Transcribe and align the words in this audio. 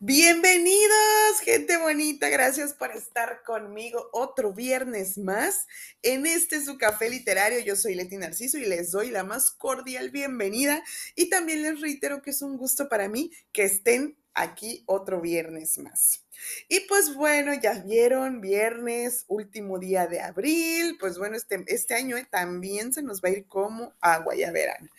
Bienvenidos, 0.00 1.40
gente 1.44 1.76
bonita. 1.76 2.28
Gracias 2.28 2.74
por 2.74 2.90
estar 2.90 3.44
conmigo 3.44 4.10
otro 4.12 4.52
viernes 4.52 5.18
más 5.18 5.66
en 6.02 6.26
este 6.26 6.64
su 6.64 6.78
café 6.78 7.10
literario. 7.10 7.60
Yo 7.60 7.76
soy 7.76 7.94
Leti 7.94 8.16
Narciso 8.16 8.58
y 8.58 8.64
les 8.64 8.90
doy 8.90 9.10
la 9.10 9.22
más 9.22 9.52
cordial 9.52 10.10
bienvenida. 10.10 10.82
Y 11.14 11.30
también 11.30 11.62
les 11.62 11.80
reitero 11.80 12.22
que 12.22 12.30
es 12.30 12.42
un 12.42 12.56
gusto 12.56 12.88
para 12.88 13.08
mí 13.08 13.30
que 13.52 13.62
estén 13.62 14.18
aquí 14.34 14.82
otro 14.86 15.20
viernes 15.20 15.78
más. 15.78 16.25
Y 16.68 16.80
pues 16.80 17.14
bueno, 17.14 17.52
ya 17.54 17.80
vieron, 17.80 18.40
viernes, 18.40 19.24
último 19.28 19.78
día 19.78 20.06
de 20.06 20.20
abril, 20.20 20.96
pues 20.98 21.18
bueno, 21.18 21.36
este, 21.36 21.64
este 21.68 21.94
año 21.94 22.16
también 22.30 22.92
se 22.92 23.02
nos 23.02 23.20
va 23.22 23.28
a 23.28 23.32
ir 23.32 23.46
como 23.46 23.94
agua, 24.00 24.34
ya 24.34 24.50
verán. 24.52 24.90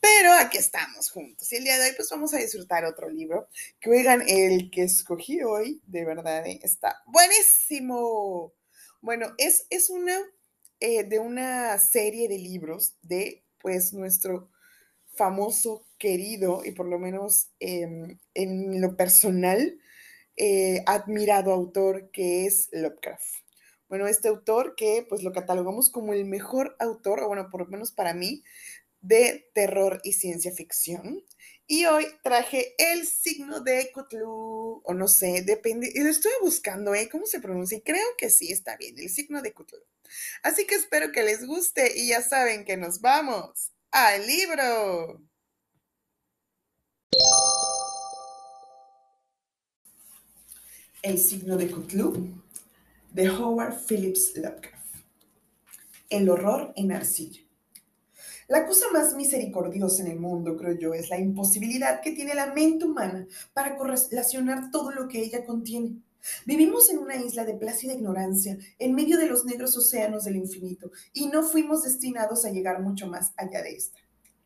Pero 0.00 0.32
aquí 0.34 0.58
estamos 0.58 1.10
juntos. 1.10 1.50
Y 1.52 1.56
el 1.56 1.64
día 1.64 1.78
de 1.78 1.88
hoy 1.88 1.94
pues 1.96 2.08
vamos 2.10 2.32
a 2.34 2.38
disfrutar 2.38 2.84
otro 2.84 3.08
libro. 3.10 3.48
Que 3.80 3.90
oigan, 3.90 4.22
el 4.28 4.70
que 4.70 4.84
escogí 4.84 5.42
hoy, 5.42 5.80
de 5.86 6.04
verdad, 6.04 6.46
¿eh? 6.46 6.60
está 6.62 7.02
buenísimo. 7.06 8.52
Bueno, 9.00 9.34
es, 9.38 9.66
es 9.70 9.90
una 9.90 10.16
eh, 10.80 11.04
de 11.04 11.18
una 11.18 11.78
serie 11.78 12.28
de 12.28 12.38
libros 12.38 12.96
de 13.02 13.42
pues 13.60 13.94
nuestro 13.94 14.50
famoso, 15.14 15.86
querido 15.98 16.62
y 16.64 16.72
por 16.72 16.86
lo 16.86 16.98
menos 16.98 17.48
em, 17.58 18.18
en 18.34 18.80
lo 18.82 18.96
personal, 18.96 19.78
eh, 20.36 20.82
admirado 20.86 21.52
autor 21.52 22.10
que 22.10 22.46
es 22.46 22.68
Lovecraft. 22.72 23.46
Bueno, 23.88 24.08
este 24.08 24.28
autor 24.28 24.74
que 24.76 25.06
pues 25.08 25.22
lo 25.22 25.32
catalogamos 25.32 25.90
como 25.90 26.12
el 26.12 26.24
mejor 26.24 26.76
autor, 26.80 27.22
o 27.22 27.28
bueno, 27.28 27.48
por 27.50 27.62
lo 27.62 27.66
menos 27.68 27.92
para 27.92 28.14
mí, 28.14 28.42
de 29.00 29.48
terror 29.54 30.00
y 30.02 30.14
ciencia 30.14 30.52
ficción. 30.52 31.22
Y 31.68 31.84
hoy 31.86 32.06
traje 32.22 32.74
el 32.78 33.06
signo 33.06 33.60
de 33.60 33.90
Cthulhu, 33.92 34.82
o 34.84 34.94
no 34.94 35.08
sé, 35.08 35.42
depende, 35.42 35.92
lo 35.94 36.08
estoy 36.08 36.32
buscando, 36.40 36.94
¿eh? 36.94 37.08
¿Cómo 37.08 37.26
se 37.26 37.40
pronuncia? 37.40 37.78
Y 37.78 37.82
creo 37.82 38.06
que 38.18 38.30
sí, 38.30 38.52
está 38.52 38.76
bien, 38.76 38.98
el 38.98 39.10
signo 39.10 39.42
de 39.42 39.52
Cthulhu. 39.52 39.84
Así 40.42 40.66
que 40.66 40.76
espero 40.76 41.12
que 41.12 41.22
les 41.22 41.46
guste 41.46 41.98
y 41.98 42.08
ya 42.08 42.22
saben 42.22 42.64
que 42.64 42.76
nos 42.76 43.00
vamos 43.00 43.72
al 43.90 44.26
libro. 44.26 45.20
El 51.06 51.18
signo 51.18 51.56
de 51.56 51.68
Cthulhu 51.68 52.42
de 53.12 53.30
Howard 53.30 53.76
Phillips 53.86 54.32
Lovecraft. 54.34 54.96
El 56.08 56.28
horror 56.28 56.72
en 56.74 56.90
arcilla. 56.90 57.42
La 58.48 58.66
cosa 58.66 58.86
más 58.92 59.14
misericordiosa 59.14 60.02
en 60.02 60.10
el 60.10 60.18
mundo, 60.18 60.56
creo 60.56 60.76
yo, 60.76 60.94
es 60.94 61.08
la 61.08 61.20
imposibilidad 61.20 62.00
que 62.00 62.10
tiene 62.10 62.34
la 62.34 62.52
mente 62.52 62.86
humana 62.86 63.24
para 63.52 63.76
correlacionar 63.76 64.72
todo 64.72 64.90
lo 64.90 65.06
que 65.06 65.20
ella 65.22 65.46
contiene. 65.46 66.02
Vivimos 66.44 66.90
en 66.90 66.98
una 66.98 67.14
isla 67.14 67.44
de 67.44 67.54
plácida 67.54 67.92
ignorancia, 67.94 68.58
en 68.76 68.92
medio 68.92 69.16
de 69.16 69.26
los 69.26 69.44
negros 69.44 69.76
océanos 69.76 70.24
del 70.24 70.34
infinito, 70.34 70.90
y 71.12 71.28
no 71.28 71.44
fuimos 71.44 71.84
destinados 71.84 72.44
a 72.44 72.50
llegar 72.50 72.82
mucho 72.82 73.06
más 73.06 73.32
allá 73.36 73.62
de 73.62 73.76
esta. 73.76 74.00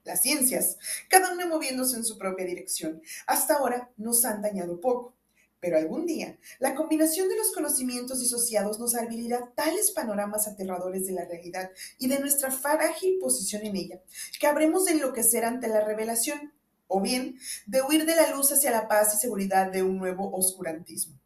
Las 0.05 0.20
ciencias, 0.20 0.77
cada 1.08 1.33
una 1.33 1.47
moviéndose 1.47 1.97
en 1.97 2.05
su 2.05 2.19
propia 2.19 2.45
dirección, 2.45 3.00
hasta 3.27 3.55
ahora 3.55 3.91
nos 3.97 4.27
han 4.27 4.42
dañado 4.42 4.78
poco. 4.78 5.14
Pero 5.61 5.77
algún 5.77 6.06
día, 6.06 6.39
la 6.58 6.75
combinación 6.75 7.28
de 7.28 7.36
los 7.36 7.53
conocimientos 7.53 8.19
disociados 8.20 8.78
nos 8.80 8.94
abrirá 8.94 9.53
tales 9.55 9.91
panoramas 9.91 10.48
aterradores 10.48 11.06
de 11.06 11.12
la 11.12 11.27
realidad 11.27 11.70
y 11.98 12.08
de 12.08 12.19
nuestra 12.19 12.50
frágil 12.50 13.19
posición 13.20 13.67
en 13.67 13.77
ella, 13.77 14.00
que 14.41 14.47
habremos 14.47 14.86
de 14.86 14.92
enloquecer 14.92 15.44
ante 15.44 15.69
la 15.69 15.84
revelación, 15.84 16.52
o 16.89 17.00
bien 17.00 17.39
de 17.67 17.83
huir 17.83 18.05
de 18.07 18.17
la 18.17 18.34
luz 18.34 18.51
hacia 18.52 18.70
la 18.70 18.89
paz 18.89 19.14
y 19.14 19.18
seguridad 19.18 19.70
de 19.70 19.83
un 19.83 19.98
nuevo 19.98 20.34
oscurantismo. 20.34 21.20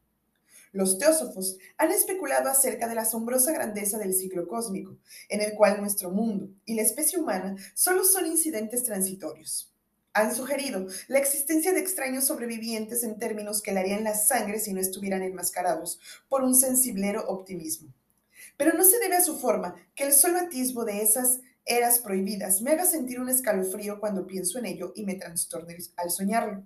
Los 0.72 0.98
teósofos 0.98 1.56
han 1.78 1.92
especulado 1.92 2.50
acerca 2.50 2.88
de 2.88 2.97
la 2.97 3.03
asombrosa 3.03 3.53
grandeza 3.53 3.97
del 3.97 4.12
ciclo 4.12 4.48
cósmico, 4.48 4.98
en 5.28 5.41
el 5.41 5.54
cual 5.54 5.81
nuestro 5.81 6.10
mundo 6.10 6.50
y 6.64 6.75
la 6.75 6.82
especie 6.82 7.19
humana 7.19 7.54
solo 7.75 8.04
son 8.04 8.26
incidentes 8.26 8.82
transitorios 8.82 9.73
han 10.14 10.34
sugerido 10.34 10.86
la 11.08 11.19
existencia 11.19 11.72
de 11.72 11.80
extraños 11.80 12.25
sobrevivientes 12.25 13.02
en 13.02 13.19
términos 13.19 13.60
que 13.60 13.72
le 13.72 13.80
harían 13.80 14.04
la 14.04 14.14
sangre 14.14 14.60
si 14.60 14.72
no 14.72 14.80
estuvieran 14.80 15.22
enmascarados 15.22 15.98
por 16.28 16.42
un 16.42 16.54
sensiblero 16.54 17.26
optimismo. 17.26 17.92
Pero 18.56 18.72
no 18.75 18.84
se 18.84 19.00
debe 19.00 19.16
a 19.16 19.25
su 19.25 19.38
forma 19.38 19.75
que 19.97 20.04
el 20.04 20.12
solo 20.12 20.38
atisbo 20.38 20.84
de 20.84 21.02
esas 21.02 21.41
eras 21.66 21.98
prohibidas 21.98 22.62
me 22.62 22.70
haga 22.70 22.84
sentir 22.84 23.20
un 23.20 23.28
escalofrío 23.28 23.98
cuando 23.98 24.26
pienso 24.26 24.58
en 24.58 24.66
ello 24.66 24.92
y 24.94 25.04
me 25.04 25.16
trastorne 25.16 25.76
al 25.97 26.10
soñarlo. 26.10 26.62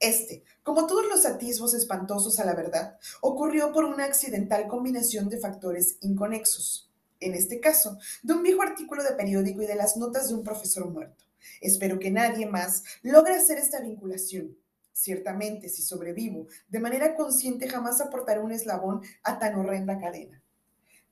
Este, 0.00 0.42
como 0.62 0.86
todos 0.86 1.06
los 1.06 1.26
atisbos 1.26 1.74
espantosos 1.74 2.40
a 2.40 2.44
la 2.44 2.54
verdad, 2.54 2.98
ocurrió 3.20 3.70
por 3.70 3.84
una 3.84 4.06
accidental 4.06 4.66
combinación 4.66 5.28
de 5.28 5.38
factores 5.38 5.98
inconexos. 6.00 6.90
En 7.20 7.34
este 7.34 7.60
caso, 7.60 7.98
de 8.22 8.32
un 8.32 8.42
viejo 8.42 8.62
artículo 8.62 9.04
de 9.04 9.12
periódico 9.12 9.62
y 9.62 9.66
de 9.66 9.74
las 9.74 9.98
notas 9.98 10.28
de 10.28 10.34
un 10.34 10.42
profesor 10.42 10.88
muerto. 10.88 11.29
Espero 11.60 11.98
que 11.98 12.10
nadie 12.10 12.46
más 12.46 12.84
logre 13.02 13.34
hacer 13.34 13.58
esta 13.58 13.80
vinculación. 13.80 14.56
Ciertamente, 14.92 15.68
si 15.68 15.82
sobrevivo, 15.82 16.46
de 16.68 16.80
manera 16.80 17.14
consciente 17.14 17.68
jamás 17.68 18.00
aportaré 18.00 18.40
un 18.40 18.52
eslabón 18.52 19.02
a 19.22 19.38
tan 19.38 19.54
horrenda 19.54 19.98
cadena. 19.98 20.42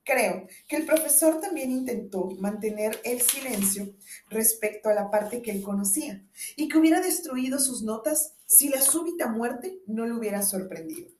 Creo 0.03 0.47
que 0.67 0.75
el 0.75 0.85
profesor 0.85 1.39
también 1.39 1.71
intentó 1.71 2.29
mantener 2.39 2.99
el 3.03 3.21
silencio 3.21 3.93
respecto 4.29 4.89
a 4.89 4.93
la 4.93 5.11
parte 5.11 5.41
que 5.41 5.51
él 5.51 5.61
conocía 5.61 6.25
y 6.55 6.67
que 6.67 6.77
hubiera 6.77 6.99
destruido 6.99 7.59
sus 7.59 7.83
notas 7.83 8.33
si 8.45 8.69
la 8.69 8.81
súbita 8.81 9.27
muerte 9.27 9.81
no 9.85 10.07
le 10.07 10.13
hubiera 10.13 10.41
sorprendido. 10.41 11.11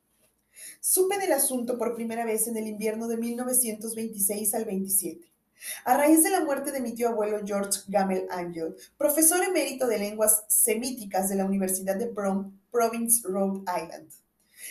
Supe 0.82 1.20
del 1.20 1.34
asunto 1.34 1.78
por 1.78 1.94
primera 1.94 2.26
vez 2.26 2.48
en 2.48 2.58
el 2.58 2.68
invierno 2.68 3.08
de 3.08 3.18
1926 3.18 4.54
al 4.56 4.66
27. 4.66 5.32
A 5.84 5.98
raíz 5.98 6.24
de 6.24 6.30
la 6.30 6.42
muerte 6.42 6.72
de 6.72 6.80
mi 6.80 6.94
tío 6.94 7.10
abuelo 7.10 7.42
George 7.46 7.82
Gamel 7.88 8.28
Angel, 8.30 8.76
profesor 8.98 9.44
emérito 9.44 9.88
de 9.88 10.00
lenguas 10.00 10.44
semíticas 10.48 11.30
de 11.30 11.36
la 11.36 11.46
Universidad 11.46 11.96
de 11.96 12.14
Province, 12.72 13.28
Rhode 13.28 13.62
Island. 13.62 14.10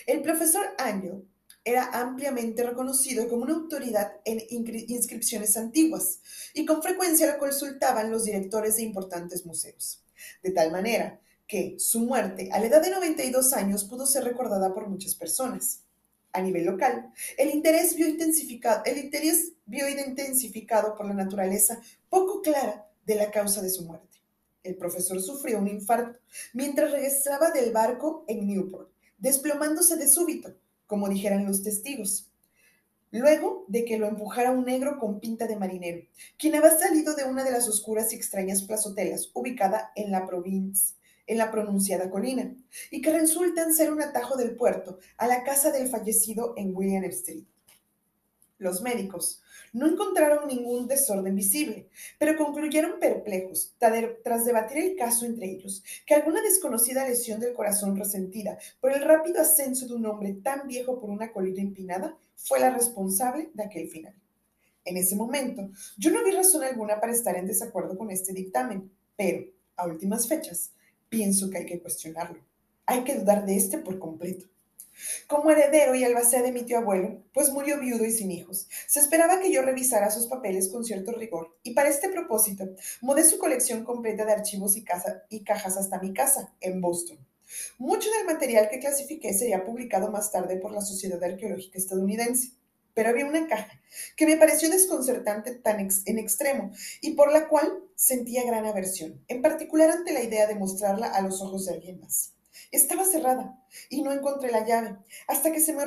El 0.07 0.23
profesor 0.23 0.65
Angel 0.79 1.25
era 1.65 1.91
ampliamente 1.93 2.63
reconocido 2.65 3.29
como 3.29 3.43
una 3.43 3.55
autoridad 3.55 4.13
en 4.25 4.41
inscripciones 4.49 5.57
antiguas 5.57 6.21
y 6.55 6.65
con 6.65 6.83
frecuencia 6.83 7.31
lo 7.31 7.39
consultaban 7.39 8.11
los 8.11 8.25
directores 8.25 8.77
de 8.77 8.85
importantes 8.85 9.45
museos. 9.45 10.03
De 10.43 10.51
tal 10.51 10.73
manera 10.73 11.21
que 11.47 11.77
su 11.79 12.01
muerte 12.01 12.49
a 12.53 12.59
la 12.59 12.67
edad 12.67 12.83
de 12.83 12.91
92 12.91 13.53
años 13.53 13.85
pudo 13.85 14.07
ser 14.07 14.25
recordada 14.25 14.73
por 14.73 14.89
muchas 14.89 15.15
personas 15.15 15.83
a 16.39 16.43
nivel 16.43 16.65
local, 16.65 17.13
el 17.37 17.51
interés 17.51 17.95
vio 17.95 18.09
intensificado, 18.09 18.83
el 18.85 18.99
interés 18.99 19.53
por 20.97 21.07
la 21.07 21.15
naturaleza 21.15 21.81
poco 22.09 22.43
clara 22.43 22.89
de 23.05 23.15
la 23.15 23.31
causa 23.31 23.63
de 23.63 23.71
su 23.71 23.85
muerte. 23.85 24.19
El 24.63 24.77
profesor 24.77 25.21
sufrió 25.21 25.59
un 25.59 25.69
infarto 25.69 26.19
mientras 26.53 26.91
regresaba 26.91 27.51
del 27.51 27.73
barco 27.73 28.25
en 28.29 28.47
Newport, 28.47 28.91
desplomándose 29.19 29.97
de 29.97 30.09
súbito, 30.09 30.55
como 30.87 31.09
dijeran 31.09 31.47
los 31.47 31.63
testigos. 31.63 32.31
Luego 33.11 33.65
de 33.69 33.85
que 33.85 33.99
lo 33.99 34.07
empujara 34.07 34.51
un 34.51 34.65
negro 34.65 34.99
con 34.99 35.21
pinta 35.21 35.47
de 35.47 35.57
marinero, 35.57 36.07
quien 36.39 36.55
había 36.55 36.79
salido 36.79 37.15
de 37.15 37.25
una 37.25 37.45
de 37.45 37.53
las 37.53 37.67
oscuras 37.69 38.13
y 38.13 38.17
extrañas 38.17 38.63
plazotelas 38.63 39.31
ubicada 39.33 39.93
en 39.97 40.11
la 40.11 40.27
provincia 40.27 40.95
en 41.29 41.39
la 41.39 41.53
pronunciada 41.53 42.11
colina, 42.11 42.57
y 42.91 43.01
que 43.01 43.13
resultan 43.13 43.73
ser 43.73 43.93
un 43.93 44.03
atajo 44.03 44.37
del 44.37 44.57
puerto 44.57 44.99
a 45.17 45.29
la 45.29 45.45
casa 45.45 45.71
del 45.71 45.89
fallecido 45.89 46.55
en 46.57 46.75
William 46.75 47.05
Street. 47.05 47.45
Los 48.59 48.83
médicos 48.83 49.41
no 49.73 49.87
encontraron 49.87 50.49
ningún 50.49 50.89
desorden 50.89 51.37
visible, 51.37 51.89
pero 52.19 52.37
concluyeron 52.37 52.99
perplejos, 52.99 53.75
tras 53.79 54.45
debatir 54.45 54.79
el 54.79 54.97
caso 54.97 55.27
entre 55.27 55.47
ellos, 55.47 55.85
que 56.05 56.15
alguna 56.15 56.43
desconocida 56.43 57.07
lesión 57.07 57.39
del 57.39 57.55
corazón 57.55 57.97
resentida 57.97 58.59
por 58.81 58.93
el 58.93 59.03
rápido 59.03 59.41
ascenso 59.41 59.87
de 59.87 59.95
un 59.95 60.07
hombre 60.07 60.33
tan 60.43 60.67
viejo 60.67 60.99
por 60.99 61.11
una 61.11 61.31
colina 61.31 61.61
empinada 61.61 62.17
fue 62.35 62.59
la 62.59 62.71
responsable 62.71 63.51
de 63.55 63.63
aquel 63.63 63.89
final. 63.89 64.15
En 64.85 64.97
ese 64.97 65.15
momento, 65.15 65.69
yo 65.99 66.11
no 66.11 66.25
vi 66.25 66.31
razón 66.31 66.65
alguna 66.65 66.99
para 66.99 67.13
estar 67.13 67.37
en 67.37 67.47
desacuerdo 67.47 67.97
con 67.97 68.11
este 68.11 68.33
dictamen, 68.33 68.91
pero, 69.17 69.45
a 69.77 69.87
últimas 69.87 70.27
fechas, 70.27 70.73
pienso 71.09 71.51
que 71.51 71.59
hay 71.59 71.67
que 71.67 71.81
cuestionarlo. 71.81 72.45
Hay 72.87 73.05
que 73.05 73.15
dudar 73.15 73.45
de 73.45 73.57
este 73.57 73.79
por 73.79 73.99
completo. 73.99 74.47
Como 75.27 75.51
heredero 75.51 75.95
y 75.95 76.05
albacea 76.05 76.43
de 76.43 76.53
mi 76.53 76.63
tío 76.63 76.79
abuelo, 76.79 77.23
pues 77.33 77.51
murió 77.51 77.79
viudo 77.79 78.05
y 78.05 78.11
sin 78.11 78.31
hijos, 78.31 78.69
se 78.87 78.99
esperaba 78.99 79.41
que 79.41 79.53
yo 79.53 79.63
revisara 79.63 80.11
sus 80.11 80.27
papeles 80.27 80.69
con 80.69 80.85
cierto 80.85 81.13
rigor, 81.13 81.57
y 81.63 81.73
para 81.73 81.89
este 81.89 82.09
propósito 82.09 82.65
mudé 83.01 83.23
su 83.25 83.39
colección 83.39 83.85
completa 83.85 84.25
de 84.25 84.33
archivos 84.33 84.77
y, 84.77 84.85
y 85.29 85.45
cajas 85.45 85.77
hasta 85.77 86.01
mi 86.01 86.13
casa, 86.13 86.53
en 86.61 86.81
Boston. 86.81 87.19
Mucho 87.79 88.11
del 88.11 88.27
material 88.27 88.69
que 88.69 88.81
clasifiqué 88.81 89.33
sería 89.33 89.65
publicado 89.65 90.11
más 90.11 90.31
tarde 90.33 90.57
por 90.57 90.73
la 90.73 90.83
Sociedad 90.83 91.23
Arqueológica 91.23 91.79
Estadounidense, 91.79 92.53
pero 92.99 93.11
había 93.11 93.27
una 93.27 93.47
caja 93.47 93.81
que 94.17 94.27
me 94.27 94.37
pareció 94.37 94.69
desconcertante 94.69 95.55
tan 95.55 95.79
en 95.79 96.19
extremo 96.19 96.73
y 97.01 97.13
por 97.13 97.33
la 97.33 97.47
cual 97.47 97.79
sentía 97.95 98.45
gran 98.45 98.67
aversión, 98.67 99.23
en 99.29 99.41
particular 99.41 99.89
ante 99.89 100.13
la 100.13 100.21
idea 100.21 100.49
de 100.49 100.57
mostrarla 100.57 101.07
a 101.07 101.23
los 101.23 101.41
ojos 101.41 101.67
de 101.67 101.75
alguien 101.75 102.01
más. 102.01 102.33
Estaba 102.73 103.05
cerrada 103.05 103.65
y 103.89 104.03
no 104.03 104.13
encontré 104.13 104.51
la 104.51 104.67
llave, 104.67 104.97
hasta 105.29 105.53
que 105.53 105.61
se 105.61 105.75
me, 105.75 105.85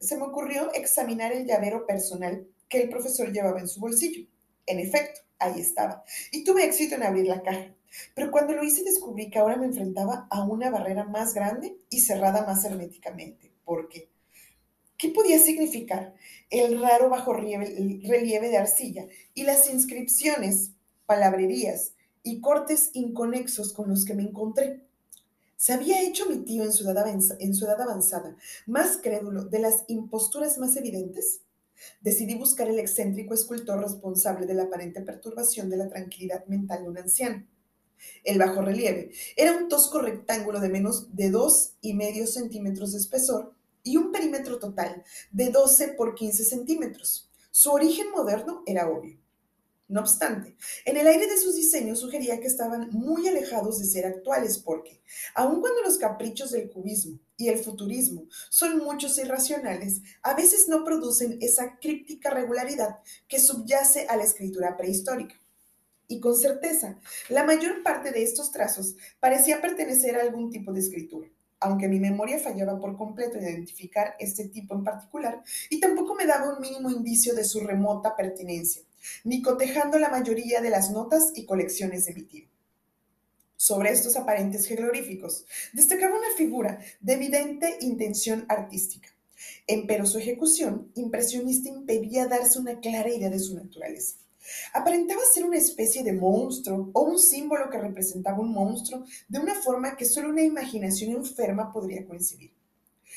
se 0.00 0.16
me 0.16 0.22
ocurrió 0.22 0.72
examinar 0.72 1.32
el 1.32 1.44
llavero 1.44 1.84
personal 1.84 2.48
que 2.66 2.80
el 2.80 2.88
profesor 2.88 3.30
llevaba 3.30 3.60
en 3.60 3.68
su 3.68 3.78
bolsillo. 3.78 4.26
En 4.64 4.78
efecto, 4.78 5.20
ahí 5.38 5.60
estaba, 5.60 6.02
y 6.32 6.44
tuve 6.44 6.64
éxito 6.64 6.94
en 6.94 7.02
abrir 7.02 7.26
la 7.26 7.42
caja. 7.42 7.74
Pero 8.14 8.30
cuando 8.30 8.54
lo 8.54 8.64
hice 8.64 8.84
descubrí 8.84 9.28
que 9.28 9.38
ahora 9.38 9.56
me 9.56 9.66
enfrentaba 9.66 10.26
a 10.30 10.44
una 10.44 10.70
barrera 10.70 11.04
más 11.04 11.34
grande 11.34 11.76
y 11.90 12.00
cerrada 12.00 12.46
más 12.46 12.64
herméticamente. 12.64 13.52
¿Por 13.66 13.90
qué? 14.98 15.08
¿Qué 15.08 15.14
podía 15.14 15.38
significar 15.38 16.14
el 16.50 16.80
raro 16.80 17.08
bajo 17.08 17.32
relieve 17.32 18.48
de 18.48 18.56
arcilla 18.56 19.06
y 19.34 19.44
las 19.44 19.70
inscripciones, 19.70 20.72
palabrerías 21.06 21.92
y 22.22 22.40
cortes 22.40 22.90
inconexos 22.92 23.72
con 23.72 23.88
los 23.88 24.04
que 24.04 24.14
me 24.14 24.24
encontré? 24.24 24.82
¿Se 25.56 25.72
había 25.72 26.02
hecho 26.02 26.28
mi 26.28 26.38
tío 26.44 26.62
en 26.62 26.72
su, 26.72 26.88
edad 26.88 27.06
en 27.08 27.54
su 27.54 27.64
edad 27.64 27.80
avanzada 27.80 28.36
más 28.66 28.98
crédulo 28.98 29.44
de 29.44 29.58
las 29.58 29.84
imposturas 29.88 30.58
más 30.58 30.76
evidentes? 30.76 31.40
Decidí 32.00 32.34
buscar 32.34 32.68
el 32.68 32.78
excéntrico 32.78 33.34
escultor 33.34 33.80
responsable 33.80 34.46
de 34.46 34.54
la 34.54 34.64
aparente 34.64 35.00
perturbación 35.00 35.70
de 35.70 35.76
la 35.76 35.88
tranquilidad 35.88 36.44
mental 36.46 36.82
de 36.82 36.88
un 36.88 36.98
anciano. 36.98 37.46
El 38.24 38.38
bajo 38.38 38.62
relieve 38.62 39.10
era 39.36 39.56
un 39.56 39.68
tosco 39.68 40.00
rectángulo 40.00 40.60
de 40.60 40.68
menos 40.68 41.14
de 41.16 41.30
dos 41.30 41.74
y 41.80 41.94
medio 41.94 42.26
centímetros 42.26 42.92
de 42.92 42.98
espesor 42.98 43.57
y 43.88 43.96
un 43.96 44.12
perímetro 44.12 44.58
total 44.58 45.02
de 45.32 45.50
12 45.50 45.88
por 45.88 46.14
15 46.14 46.44
centímetros. 46.44 47.30
Su 47.50 47.70
origen 47.70 48.10
moderno 48.10 48.62
era 48.66 48.88
obvio. 48.88 49.18
No 49.88 50.00
obstante, 50.00 50.54
en 50.84 50.98
el 50.98 51.06
aire 51.06 51.26
de 51.26 51.38
sus 51.38 51.56
diseños 51.56 52.00
sugería 52.00 52.38
que 52.38 52.46
estaban 52.46 52.90
muy 52.90 53.26
alejados 53.26 53.78
de 53.78 53.86
ser 53.86 54.04
actuales 54.04 54.58
porque, 54.58 55.00
aun 55.34 55.62
cuando 55.62 55.80
los 55.80 55.96
caprichos 55.96 56.50
del 56.50 56.70
cubismo 56.70 57.18
y 57.38 57.48
el 57.48 57.58
futurismo 57.58 58.26
son 58.50 58.76
muchos 58.76 59.16
e 59.16 59.22
irracionales, 59.22 60.02
a 60.22 60.34
veces 60.34 60.68
no 60.68 60.84
producen 60.84 61.38
esa 61.40 61.78
críptica 61.78 62.28
regularidad 62.28 62.98
que 63.26 63.40
subyace 63.40 64.06
a 64.10 64.16
la 64.16 64.24
escritura 64.24 64.76
prehistórica. 64.76 65.36
Y 66.06 66.20
con 66.20 66.36
certeza, 66.36 67.00
la 67.30 67.44
mayor 67.44 67.82
parte 67.82 68.10
de 68.10 68.22
estos 68.22 68.52
trazos 68.52 68.96
parecía 69.20 69.62
pertenecer 69.62 70.16
a 70.16 70.22
algún 70.22 70.50
tipo 70.50 70.74
de 70.74 70.80
escritura 70.80 71.30
aunque 71.60 71.88
mi 71.88 71.98
memoria 71.98 72.38
fallaba 72.38 72.78
por 72.78 72.96
completo 72.96 73.38
en 73.38 73.44
identificar 73.44 74.14
este 74.18 74.48
tipo 74.48 74.74
en 74.74 74.84
particular, 74.84 75.42
y 75.70 75.80
tampoco 75.80 76.14
me 76.14 76.26
daba 76.26 76.52
un 76.52 76.60
mínimo 76.60 76.90
indicio 76.90 77.34
de 77.34 77.44
su 77.44 77.60
remota 77.60 78.16
pertinencia, 78.16 78.82
ni 79.24 79.42
cotejando 79.42 79.98
la 79.98 80.08
mayoría 80.08 80.60
de 80.60 80.70
las 80.70 80.90
notas 80.90 81.32
y 81.34 81.46
colecciones 81.46 82.06
de 82.06 82.14
mi 82.14 82.22
tío. 82.22 82.48
Sobre 83.56 83.90
estos 83.90 84.16
aparentes 84.16 84.66
geográficos 84.66 85.44
destacaba 85.72 86.16
una 86.16 86.30
figura 86.36 86.78
de 87.00 87.14
evidente 87.14 87.78
intención 87.80 88.44
artística. 88.48 89.08
Empero 89.66 90.06
su 90.06 90.18
ejecución 90.18 90.92
impresionista 90.94 91.68
impedía 91.68 92.26
darse 92.26 92.58
una 92.60 92.78
clara 92.78 93.08
idea 93.08 93.30
de 93.30 93.38
su 93.40 93.56
naturaleza. 93.56 94.16
Aparentaba 94.72 95.20
ser 95.32 95.44
una 95.44 95.58
especie 95.58 96.02
de 96.02 96.12
monstruo 96.12 96.90
o 96.92 97.02
un 97.02 97.18
símbolo 97.18 97.70
que 97.70 97.78
representaba 97.78 98.40
un 98.40 98.52
monstruo 98.52 99.04
de 99.28 99.38
una 99.38 99.54
forma 99.54 99.96
que 99.96 100.04
solo 100.04 100.30
una 100.30 100.42
imaginación 100.42 101.10
enferma 101.12 101.72
podría 101.72 102.06
coincidir. 102.06 102.52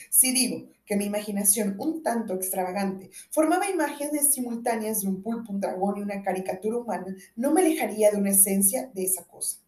Si 0.10 0.34
digo 0.34 0.68
que 0.86 0.96
mi 0.96 1.06
imaginación, 1.06 1.76
un 1.80 2.04
tanto 2.04 2.34
extravagante, 2.34 3.12
formaba 3.30 3.70
imágenes 3.70 4.34
simultáneas 4.34 5.02
de 5.02 5.08
un 5.08 5.22
pulpo, 5.22 5.54
un 5.54 5.62
dragón 5.62 5.98
y 5.98 6.02
una 6.02 6.22
caricatura 6.22 6.78
humana, 6.78 7.16
no 7.36 7.52
me 7.52 7.62
alejaría 7.62 8.12
de 8.12 8.18
una 8.18 8.32
esencia 8.32 8.90
de 8.94 9.04
esa 9.04 9.24
cosa. 9.26 9.60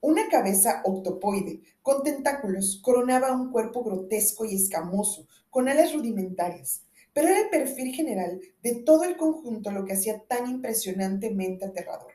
Una 0.00 0.28
cabeza 0.28 0.82
octopoide, 0.84 1.60
con 1.82 2.02
tentáculos, 2.02 2.80
coronaba 2.82 3.32
un 3.32 3.50
cuerpo 3.50 3.82
grotesco 3.82 4.44
y 4.44 4.54
escamoso, 4.54 5.26
con 5.50 5.68
alas 5.68 5.92
rudimentarias, 5.92 6.82
pero 7.18 7.30
era 7.30 7.40
el 7.40 7.48
perfil 7.48 7.92
general 7.92 8.40
de 8.62 8.76
todo 8.76 9.02
el 9.02 9.16
conjunto 9.16 9.72
lo 9.72 9.84
que 9.84 9.94
hacía 9.94 10.22
tan 10.28 10.48
impresionantemente 10.48 11.64
aterrador. 11.64 12.12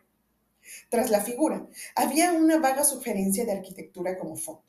Tras 0.89 1.11
la 1.11 1.19
figura, 1.19 1.67
había 1.93 2.31
una 2.31 2.57
vaga 2.59 2.85
sugerencia 2.85 3.43
de 3.43 3.51
arquitectura 3.51 4.17
como 4.17 4.37
fondo. 4.37 4.63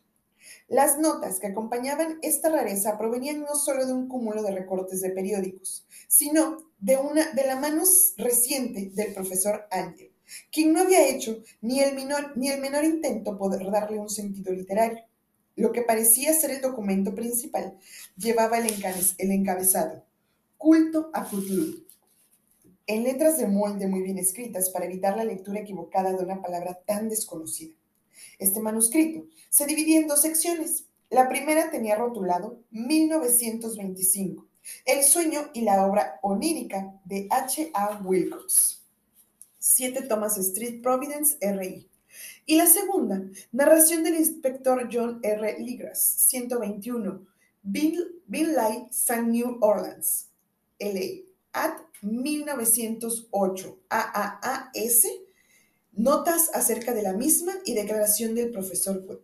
Las 0.66 0.98
notas 0.98 1.38
que 1.38 1.46
acompañaban 1.46 2.18
esta 2.20 2.48
rareza 2.48 2.98
provenían 2.98 3.42
no 3.42 3.54
solo 3.54 3.86
de 3.86 3.92
un 3.92 4.08
cúmulo 4.08 4.42
de 4.42 4.50
recortes 4.50 5.02
de 5.02 5.10
periódicos, 5.10 5.86
sino 6.08 6.56
de, 6.80 6.96
una, 6.96 7.30
de 7.30 7.46
la 7.46 7.54
mano 7.54 7.84
reciente 8.16 8.90
del 8.92 9.14
profesor 9.14 9.68
Ángel, 9.70 10.10
quien 10.50 10.72
no 10.72 10.80
había 10.80 11.06
hecho 11.06 11.44
ni 11.60 11.78
el, 11.78 11.94
ni 12.34 12.48
el 12.48 12.60
menor 12.60 12.84
intento 12.84 13.38
por 13.38 13.70
darle 13.70 14.00
un 14.00 14.10
sentido 14.10 14.52
literario. 14.52 15.04
Lo 15.54 15.70
que 15.70 15.82
parecía 15.82 16.34
ser 16.34 16.50
el 16.50 16.60
documento 16.60 17.14
principal 17.14 17.78
llevaba 18.16 18.58
el 18.58 19.30
encabezado 19.30 20.03
Culto 20.64 21.10
a 21.12 21.26
Cthulhu. 21.26 21.84
En 22.86 23.04
letras 23.04 23.36
de 23.36 23.46
molde 23.46 23.86
muy 23.86 24.00
bien 24.00 24.16
escritas 24.16 24.70
para 24.70 24.86
evitar 24.86 25.14
la 25.14 25.24
lectura 25.24 25.60
equivocada 25.60 26.14
de 26.14 26.24
una 26.24 26.40
palabra 26.40 26.80
tan 26.86 27.10
desconocida. 27.10 27.74
Este 28.38 28.60
manuscrito 28.60 29.26
se 29.50 29.66
dividía 29.66 30.00
en 30.00 30.08
dos 30.08 30.22
secciones. 30.22 30.86
La 31.10 31.28
primera 31.28 31.70
tenía 31.70 31.96
rotulado 31.96 32.62
1925, 32.70 34.46
El 34.86 35.04
sueño 35.04 35.50
y 35.52 35.60
la 35.60 35.86
obra 35.86 36.18
onírica 36.22 36.98
de 37.04 37.28
H. 37.30 37.70
A. 37.74 38.00
Wilcox. 38.02 38.82
7 39.58 40.06
Thomas 40.08 40.38
Street, 40.38 40.80
Providence, 40.80 41.36
RI. 41.42 41.90
Y 42.46 42.56
la 42.56 42.64
segunda, 42.64 43.22
narración 43.52 44.02
del 44.02 44.14
inspector 44.14 44.88
John 44.90 45.20
R. 45.22 45.58
Ligras, 45.58 46.02
121, 46.02 47.20
Bill, 47.62 48.22
Bill 48.26 48.54
Light, 48.54 48.90
San 48.92 49.30
New 49.30 49.58
Orleans, 49.60 50.30
LA, 50.78 51.24
at 51.52 51.78
1908, 52.02 53.78
AAAS, 53.88 55.06
notas 55.92 56.50
acerca 56.52 56.92
de 56.92 57.02
la 57.02 57.12
misma 57.12 57.52
y 57.64 57.74
declaración 57.74 58.34
del 58.34 58.50
profesor 58.50 59.04
Webb. 59.06 59.22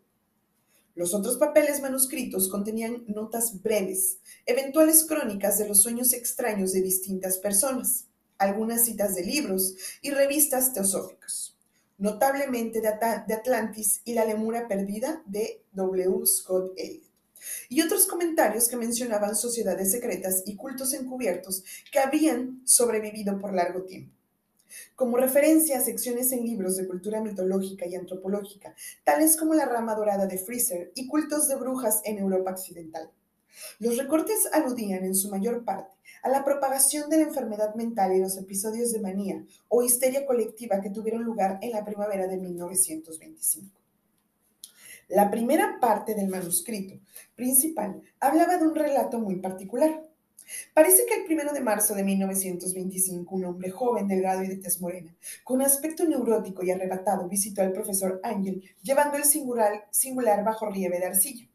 Los 0.95 1.15
otros 1.15 1.37
papeles 1.39 1.81
manuscritos 1.81 2.49
contenían 2.49 3.05
notas 3.09 3.63
breves, 3.63 4.19
eventuales 4.47 5.05
crónicas 5.05 5.59
de 5.59 5.69
los 5.69 5.81
sueños 5.83 6.13
extraños 6.13 6.73
de 6.73 6.83
distintas 6.83 7.39
personas, 7.39 8.07
algunas 8.39 8.85
citas 8.85 9.15
de 9.15 9.25
libros 9.25 9.77
y 10.03 10.11
revistas 10.11 10.73
teosóficas, 10.73 11.57
notablemente 11.99 12.81
de, 12.81 12.89
Atlantis 12.89 14.03
y 14.05 14.15
la 14.15 14.25
lemura 14.25 14.69
perdida 14.69 15.23
de 15.27 15.63
W. 15.73 16.27
Scott 16.27 16.73
Elliot 16.77 17.10
y 17.69 17.83
otros 17.83 18.07
comentarios 18.07 18.69
que 18.69 18.77
mencionaban 18.77 19.37
sociedades 19.37 19.93
secretas 19.93 20.43
y 20.47 20.57
cultos 20.57 20.95
encubiertos 20.95 21.65
que 21.91 21.99
habían 21.99 22.61
sobrevivido 22.65 23.39
por 23.39 23.55
largo 23.55 23.83
tiempo. 23.83 24.15
Como 24.95 25.17
referencia 25.17 25.79
a 25.79 25.85
secciones 25.85 26.31
en 26.33 26.45
libros 26.45 26.77
de 26.77 26.87
cultura 26.87 27.21
mitológica 27.21 27.87
y 27.87 27.97
antropológica, 27.97 28.75
tales 29.05 29.37
como 29.37 29.55
la 29.55 29.67
rama 29.67 29.95
dorada 29.95 30.27
de 30.27 30.39
Freezer 30.39 30.93
y 30.95 31.09
cultos 31.09 31.49
de 31.49 31.57
brujas 31.57 32.01
en 32.05 32.19
Europa 32.19 32.53
Occidental. 32.53 33.11
Los 33.79 33.97
recortes 33.97 34.49
aludían 34.53 35.05
en 35.05 35.15
su 35.15 35.29
mayor 35.29 35.65
parte 35.65 35.97
a 36.23 36.29
la 36.29 36.45
propagación 36.45 37.11
de 37.11 37.17
la 37.17 37.25
enfermedad 37.25 37.75
mental 37.75 38.15
y 38.15 38.21
los 38.21 38.37
episodios 38.37 38.93
de 38.93 39.01
manía 39.01 39.45
o 39.69 39.83
histeria 39.83 40.27
colectiva 40.27 40.81
que 40.81 40.91
tuvieron 40.91 41.25
lugar 41.25 41.59
en 41.63 41.73
la 41.73 41.85
primavera 41.85 42.27
de 42.27 42.37
1925. 42.37 43.80
La 45.11 45.29
primera 45.29 45.79
parte 45.81 46.15
del 46.15 46.29
manuscrito 46.29 46.95
principal 47.35 48.01
hablaba 48.21 48.59
de 48.59 48.69
un 48.69 48.77
relato 48.77 49.19
muy 49.19 49.41
particular. 49.41 50.07
Parece 50.73 51.05
que 51.05 51.15
el 51.15 51.25
primero 51.25 51.53
de 51.53 51.61
marzo 51.61 51.97
de 51.97 52.05
1925, 52.05 53.35
un 53.35 53.45
hombre 53.45 53.71
joven, 53.71 54.07
delgado 54.07 54.45
y 54.45 54.47
de 54.47 54.59
tez 54.59 54.81
morena, 54.81 55.13
con 55.43 55.63
aspecto 55.63 56.05
neurótico 56.05 56.63
y 56.65 56.71
arrebatado, 56.71 57.29
visitó 57.29 57.63
al 57.63 57.73
profesor 57.73 58.21
Ángel 58.23 58.63
llevando 58.83 59.17
el 59.17 59.25
singular, 59.25 59.89
singular 59.91 60.45
bajo 60.45 60.71
rieve 60.71 61.01
de 61.01 61.07
arcilla, 61.07 61.49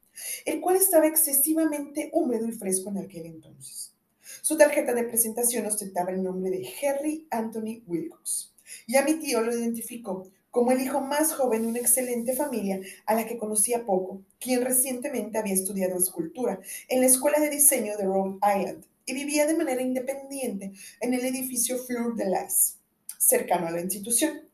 el 0.45 0.59
cual 0.59 0.75
estaba 0.75 1.07
excesivamente 1.07 2.09
húmedo 2.11 2.49
y 2.49 2.51
fresco 2.51 2.89
en 2.89 2.97
aquel 2.97 3.25
entonces. 3.25 3.93
Su 4.41 4.57
tarjeta 4.57 4.93
de 4.93 5.05
presentación 5.05 5.65
ostentaba 5.65 6.11
el 6.11 6.21
nombre 6.21 6.49
de 6.49 6.67
Henry 6.81 7.25
Anthony 7.31 7.83
Wilcox, 7.87 8.53
y 8.85 8.97
a 8.97 9.03
mi 9.03 9.13
tío 9.13 9.41
lo 9.41 9.55
identificó 9.55 10.29
como 10.55 10.71
el 10.71 10.79
hijo 10.79 11.01
más 11.01 11.33
joven 11.33 11.63
de 11.63 11.67
una 11.67 11.79
excelente 11.79 12.33
familia 12.33 12.79
a 13.05 13.13
la 13.13 13.25
que 13.25 13.37
conocía 13.37 13.85
poco, 13.85 14.21
quien 14.39 14.63
recientemente 14.63 15.37
había 15.37 15.53
estudiado 15.53 15.97
escultura 15.97 16.61
en 16.87 17.01
la 17.01 17.07
Escuela 17.07 17.41
de 17.41 17.49
Diseño 17.49 17.97
de 17.97 18.05
Rhode 18.05 18.37
Island 18.37 18.85
y 19.05 19.13
vivía 19.13 19.47
de 19.47 19.57
manera 19.57 19.81
independiente 19.81 20.71
en 21.01 21.13
el 21.13 21.25
edificio 21.25 21.77
Fleur 21.79 22.15
de 22.15 22.27
Lis, 22.27 22.77
cercano 23.17 23.67
a 23.67 23.71
la 23.71 23.81
institución. 23.81 24.47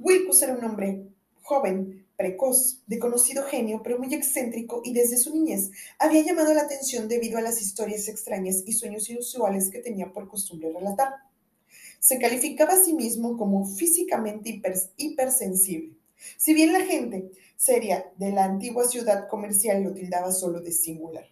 Wilkus 0.00 0.42
era 0.42 0.54
un 0.54 0.64
hombre 0.64 1.04
joven, 1.42 2.04
precoz, 2.16 2.82
de 2.88 2.98
conocido 2.98 3.44
genio, 3.44 3.82
pero 3.84 4.00
muy 4.00 4.12
excéntrico 4.12 4.82
y 4.82 4.94
desde 4.94 5.16
su 5.16 5.32
niñez 5.32 5.70
había 6.00 6.24
llamado 6.24 6.54
la 6.54 6.62
atención 6.62 7.06
debido 7.06 7.38
a 7.38 7.42
las 7.42 7.62
historias 7.62 8.08
extrañas 8.08 8.64
y 8.66 8.72
sueños 8.72 9.08
inusuales 9.08 9.70
que 9.70 9.78
tenía 9.78 10.12
por 10.12 10.26
costumbre 10.26 10.72
relatar. 10.72 11.25
Se 12.00 12.18
calificaba 12.18 12.74
a 12.74 12.84
sí 12.84 12.94
mismo 12.94 13.36
como 13.36 13.66
físicamente 13.66 14.60
hipersensible. 14.96 15.96
Si 16.36 16.54
bien 16.54 16.72
la 16.72 16.80
gente 16.80 17.30
seria 17.56 18.12
de 18.16 18.32
la 18.32 18.44
antigua 18.44 18.86
ciudad 18.86 19.28
comercial 19.28 19.82
lo 19.82 19.92
tildaba 19.92 20.32
solo 20.32 20.60
de 20.60 20.72
singular. 20.72 21.26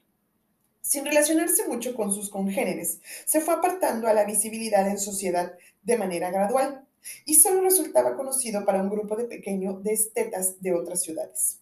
Sin 0.80 1.04
relacionarse 1.06 1.66
mucho 1.66 1.94
con 1.94 2.12
sus 2.12 2.28
congéneres, 2.28 3.00
se 3.24 3.40
fue 3.40 3.54
apartando 3.54 4.06
a 4.06 4.12
la 4.12 4.24
visibilidad 4.24 4.86
en 4.86 4.98
sociedad 4.98 5.54
de 5.82 5.96
manera 5.96 6.30
gradual 6.30 6.86
y 7.24 7.36
solo 7.36 7.62
resultaba 7.62 8.16
conocido 8.16 8.64
para 8.64 8.82
un 8.82 8.90
grupo 8.90 9.16
de 9.16 9.24
pequeños 9.24 9.82
de 9.82 9.92
estetas 9.92 10.60
de 10.60 10.74
otras 10.74 11.02
ciudades. 11.02 11.60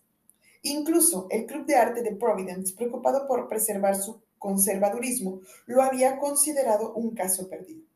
Incluso 0.63 1.27
el 1.31 1.47
Club 1.47 1.67
de 1.67 1.77
Arte 1.77 2.03
de 2.03 2.15
Providence, 2.15 2.75
preocupado 2.75 3.27
por 3.27 3.49
preservar 3.49 3.97
su 3.97 4.21
conservadurismo, 4.39 5.41
lo 5.67 5.83
había 5.83 6.19
considerado 6.19 6.93
un 6.95 7.15
caso 7.15 7.49
perdido. 7.49 7.92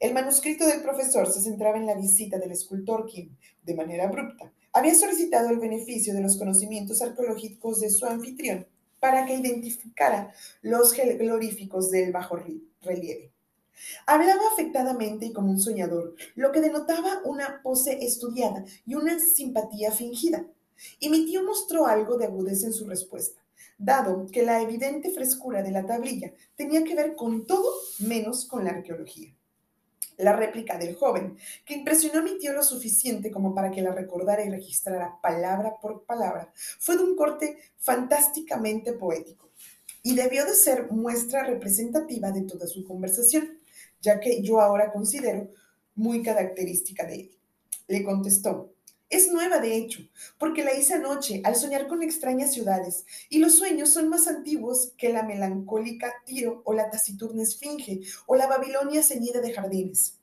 El 0.00 0.14
manuscrito 0.14 0.66
del 0.66 0.82
profesor 0.82 1.30
se 1.30 1.40
centraba 1.40 1.76
en 1.76 1.86
la 1.86 1.94
visita 1.94 2.38
del 2.38 2.52
escultor 2.52 3.08
quien, 3.10 3.36
de 3.62 3.74
manera 3.74 4.04
abrupta, 4.04 4.52
había 4.72 4.94
solicitado 4.94 5.50
el 5.50 5.58
beneficio 5.58 6.14
de 6.14 6.22
los 6.22 6.38
conocimientos 6.38 7.02
arqueológicos 7.02 7.80
de 7.80 7.90
su 7.90 8.06
anfitrión 8.06 8.66
para 9.00 9.26
que 9.26 9.34
identificara 9.34 10.32
los 10.62 10.94
gloríficos 10.94 11.90
del 11.90 12.12
bajo 12.12 12.36
relieve. 12.80 13.32
Hablaba 14.06 14.42
afectadamente 14.52 15.26
y 15.26 15.32
como 15.32 15.50
un 15.50 15.60
soñador, 15.60 16.14
lo 16.36 16.52
que 16.52 16.60
denotaba 16.60 17.20
una 17.24 17.60
pose 17.62 18.04
estudiada 18.04 18.64
y 18.86 18.94
una 18.94 19.18
simpatía 19.18 19.90
fingida. 19.90 20.46
Y 21.00 21.08
mi 21.08 21.26
tío 21.26 21.44
mostró 21.44 21.86
algo 21.86 22.16
de 22.16 22.26
agudeza 22.26 22.66
en 22.66 22.72
su 22.72 22.86
respuesta, 22.86 23.42
dado 23.78 24.26
que 24.30 24.42
la 24.42 24.62
evidente 24.62 25.10
frescura 25.10 25.62
de 25.62 25.72
la 25.72 25.84
tablilla 25.84 26.32
tenía 26.56 26.84
que 26.84 26.94
ver 26.94 27.16
con 27.16 27.46
todo 27.46 27.68
menos 28.00 28.46
con 28.46 28.64
la 28.64 28.70
arqueología. 28.70 29.34
La 30.22 30.32
réplica 30.34 30.78
del 30.78 30.94
joven, 30.94 31.36
que 31.64 31.74
impresionó 31.74 32.20
a 32.20 32.22
mi 32.22 32.38
tío 32.38 32.52
lo 32.52 32.62
suficiente 32.62 33.30
como 33.30 33.54
para 33.54 33.70
que 33.70 33.82
la 33.82 33.92
recordara 33.92 34.44
y 34.44 34.50
registrara 34.50 35.18
palabra 35.20 35.74
por 35.80 36.04
palabra, 36.04 36.52
fue 36.78 36.96
de 36.96 37.04
un 37.04 37.16
corte 37.16 37.58
fantásticamente 37.78 38.92
poético 38.92 39.50
y 40.02 40.14
debió 40.14 40.44
de 40.44 40.54
ser 40.54 40.90
muestra 40.90 41.44
representativa 41.44 42.30
de 42.30 42.42
toda 42.42 42.66
su 42.66 42.84
conversación 42.84 43.62
ya 44.02 44.20
que 44.20 44.42
yo 44.42 44.60
ahora 44.60 44.92
considero 44.92 45.48
muy 45.94 46.22
característica 46.22 47.06
de 47.06 47.14
él. 47.14 47.30
Le 47.86 48.04
contestó, 48.04 48.71
es 49.12 49.30
nueva 49.30 49.58
de 49.58 49.76
hecho, 49.76 50.00
porque 50.38 50.64
la 50.64 50.74
hice 50.74 50.94
anoche 50.94 51.42
al 51.44 51.54
soñar 51.54 51.86
con 51.86 52.02
extrañas 52.02 52.54
ciudades, 52.54 53.04
y 53.28 53.38
los 53.38 53.56
sueños 53.56 53.90
son 53.90 54.08
más 54.08 54.26
antiguos 54.26 54.94
que 54.96 55.12
la 55.12 55.22
melancólica 55.22 56.14
Tiro 56.24 56.62
o 56.64 56.72
la 56.72 56.90
taciturna 56.90 57.42
Esfinge 57.42 58.00
o 58.26 58.36
la 58.36 58.46
Babilonia 58.46 59.02
ceñida 59.02 59.42
de 59.42 59.52
jardines. 59.52 60.18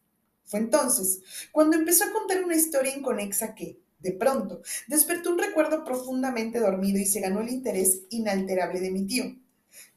Fue 0.46 0.60
entonces 0.60 1.22
cuando 1.52 1.78
empezó 1.78 2.06
a 2.06 2.12
contar 2.12 2.44
una 2.44 2.56
historia 2.56 2.98
inconexa 2.98 3.54
que, 3.54 3.80
de 4.00 4.12
pronto, 4.14 4.64
despertó 4.88 5.34
un 5.34 5.38
recuerdo 5.38 5.84
profundamente 5.84 6.60
dormido 6.60 6.98
y 6.98 7.06
se 7.06 7.20
ganó 7.20 7.42
el 7.42 7.50
interés 7.50 8.02
inalterable 8.10 8.80
de 8.80 8.90
mi 8.90 9.06
tío. 9.06 9.36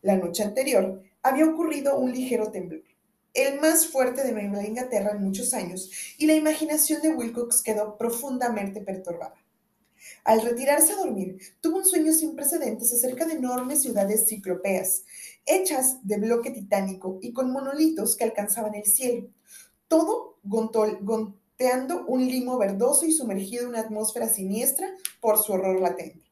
La 0.02 0.16
noche 0.16 0.42
anterior 0.42 1.02
había 1.22 1.46
ocurrido 1.46 1.96
un 1.96 2.12
ligero 2.12 2.50
temblor 2.50 2.82
el 3.34 3.60
más 3.60 3.86
fuerte 3.86 4.22
de 4.22 4.32
Nueva 4.32 4.64
Inglaterra 4.64 5.12
en 5.12 5.22
muchos 5.22 5.54
años, 5.54 5.90
y 6.18 6.26
la 6.26 6.34
imaginación 6.34 7.00
de 7.02 7.14
Wilcox 7.14 7.62
quedó 7.62 7.96
profundamente 7.96 8.80
perturbada. 8.80 9.34
Al 10.24 10.42
retirarse 10.42 10.92
a 10.92 10.96
dormir, 10.96 11.38
tuvo 11.60 11.78
un 11.78 11.84
sueño 11.84 12.12
sin 12.12 12.36
precedentes 12.36 12.92
acerca 12.92 13.24
de 13.24 13.34
enormes 13.34 13.82
ciudades 13.82 14.26
ciclopeas, 14.26 15.04
hechas 15.46 15.98
de 16.06 16.18
bloque 16.18 16.50
titánico 16.50 17.18
y 17.22 17.32
con 17.32 17.50
monolitos 17.52 18.16
que 18.16 18.24
alcanzaban 18.24 18.74
el 18.74 18.84
cielo, 18.84 19.28
todo 19.88 20.38
gonteando 20.42 22.04
un 22.06 22.26
limo 22.26 22.58
verdoso 22.58 23.06
y 23.06 23.12
sumergido 23.12 23.64
en 23.64 23.70
una 23.70 23.80
atmósfera 23.80 24.28
siniestra 24.28 24.88
por 25.20 25.38
su 25.38 25.52
horror 25.52 25.80
latente. 25.80 26.31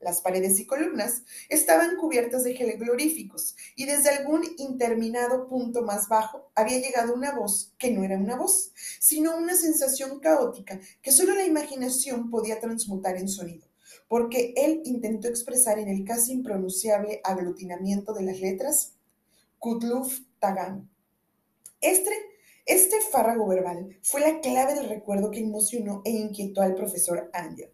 Las 0.00 0.20
paredes 0.20 0.60
y 0.60 0.66
columnas 0.66 1.22
estaban 1.48 1.96
cubiertas 1.96 2.44
de 2.44 2.54
gloríficos 2.54 3.56
y 3.74 3.84
desde 3.84 4.10
algún 4.10 4.42
interminado 4.56 5.48
punto 5.48 5.82
más 5.82 6.08
bajo 6.08 6.52
había 6.54 6.78
llegado 6.78 7.14
una 7.14 7.34
voz 7.34 7.72
que 7.78 7.90
no 7.90 8.04
era 8.04 8.16
una 8.16 8.36
voz, 8.36 8.72
sino 9.00 9.36
una 9.36 9.56
sensación 9.56 10.20
caótica 10.20 10.78
que 11.02 11.10
solo 11.10 11.34
la 11.34 11.44
imaginación 11.44 12.30
podía 12.30 12.60
transmutar 12.60 13.16
en 13.16 13.28
sonido, 13.28 13.66
porque 14.06 14.54
él 14.56 14.82
intentó 14.84 15.26
expresar 15.26 15.80
en 15.80 15.88
el 15.88 16.04
casi 16.04 16.32
impronunciable 16.32 17.20
aglutinamiento 17.24 18.12
de 18.12 18.22
las 18.22 18.38
letras 18.38 18.92
Kutluf 19.58 20.20
Tagan. 20.38 20.88
Este, 21.80 22.12
este 22.66 23.00
fárrago 23.00 23.48
verbal 23.48 23.98
fue 24.02 24.20
la 24.20 24.40
clave 24.40 24.74
del 24.74 24.88
recuerdo 24.88 25.32
que 25.32 25.40
emocionó 25.40 26.02
e 26.04 26.10
inquietó 26.10 26.62
al 26.62 26.76
profesor 26.76 27.30
Angel 27.32 27.72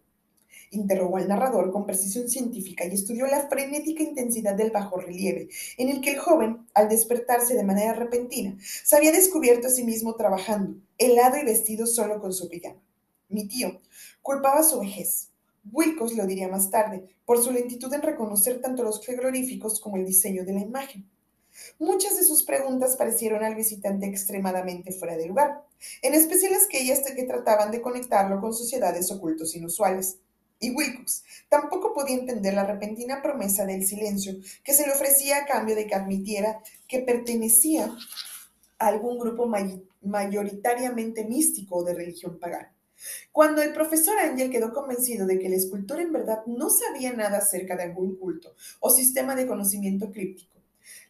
interrogó 0.71 1.17
al 1.17 1.27
narrador 1.27 1.71
con 1.71 1.85
precisión 1.85 2.29
científica 2.29 2.85
y 2.85 2.93
estudió 2.93 3.27
la 3.27 3.47
frenética 3.47 4.03
intensidad 4.03 4.55
del 4.55 4.71
bajo 4.71 4.97
relieve, 4.97 5.49
en 5.77 5.89
el 5.89 6.01
que 6.01 6.11
el 6.11 6.19
joven, 6.19 6.67
al 6.73 6.89
despertarse 6.89 7.55
de 7.55 7.63
manera 7.63 7.93
repentina, 7.93 8.57
se 8.61 8.95
había 8.95 9.11
descubierto 9.11 9.67
a 9.67 9.71
sí 9.71 9.83
mismo 9.83 10.15
trabajando, 10.15 10.77
helado 10.97 11.37
y 11.37 11.45
vestido 11.45 11.85
solo 11.87 12.19
con 12.19 12.33
su 12.33 12.49
pijama. 12.49 12.81
Mi 13.29 13.47
tío 13.47 13.81
culpaba 14.21 14.63
su 14.63 14.79
vejez. 14.79 15.29
Wilcox 15.71 16.15
lo 16.15 16.27
diría 16.27 16.47
más 16.47 16.69
tarde, 16.69 17.03
por 17.25 17.43
su 17.43 17.51
lentitud 17.51 17.91
en 17.93 18.03
reconocer 18.03 18.61
tanto 18.61 18.83
los 18.83 19.03
jeroglíficos 19.03 19.79
como 19.79 19.97
el 19.97 20.05
diseño 20.05 20.45
de 20.45 20.53
la 20.53 20.61
imagen. 20.61 21.09
Muchas 21.79 22.17
de 22.17 22.23
sus 22.23 22.43
preguntas 22.43 22.95
parecieron 22.97 23.43
al 23.43 23.55
visitante 23.55 24.05
extremadamente 24.05 24.91
fuera 24.91 25.15
de 25.17 25.27
lugar, 25.27 25.63
en 26.01 26.13
especial 26.13 26.53
aquellas 26.53 26.99
que 26.99 27.23
trataban 27.23 27.71
de 27.71 27.81
conectarlo 27.81 28.41
con 28.41 28.53
sociedades 28.53 29.11
ocultos 29.11 29.55
inusuales. 29.55 30.19
Y 30.59 30.71
Wilcox 30.71 31.23
tampoco 31.49 31.93
podía 31.93 32.15
entender 32.15 32.53
la 32.53 32.65
repentina 32.65 33.21
promesa 33.21 33.65
del 33.65 33.85
silencio 33.85 34.35
que 34.63 34.73
se 34.73 34.85
le 34.85 34.93
ofrecía 34.93 35.39
a 35.39 35.45
cambio 35.45 35.75
de 35.75 35.85
que 35.85 35.95
admitiera 35.95 36.61
que 36.87 36.99
pertenecía 36.99 37.93
a 38.79 38.87
algún 38.87 39.19
grupo 39.19 39.51
mayoritariamente 40.01 41.25
místico 41.25 41.77
o 41.77 41.83
de 41.83 41.93
religión 41.93 42.39
pagana. 42.39 42.73
Cuando 43.31 43.61
el 43.61 43.73
profesor 43.73 44.17
Ángel 44.17 44.49
quedó 44.49 44.73
convencido 44.73 45.27
de 45.27 45.37
que 45.37 45.47
el 45.47 45.53
escultor 45.53 45.99
en 45.99 46.13
verdad 46.13 46.45
no 46.45 46.69
sabía 46.69 47.13
nada 47.13 47.39
acerca 47.39 47.75
de 47.75 47.83
algún 47.83 48.15
culto 48.15 48.55
o 48.79 48.89
sistema 48.89 49.35
de 49.35 49.47
conocimiento 49.47 50.11
críptico, 50.11 50.55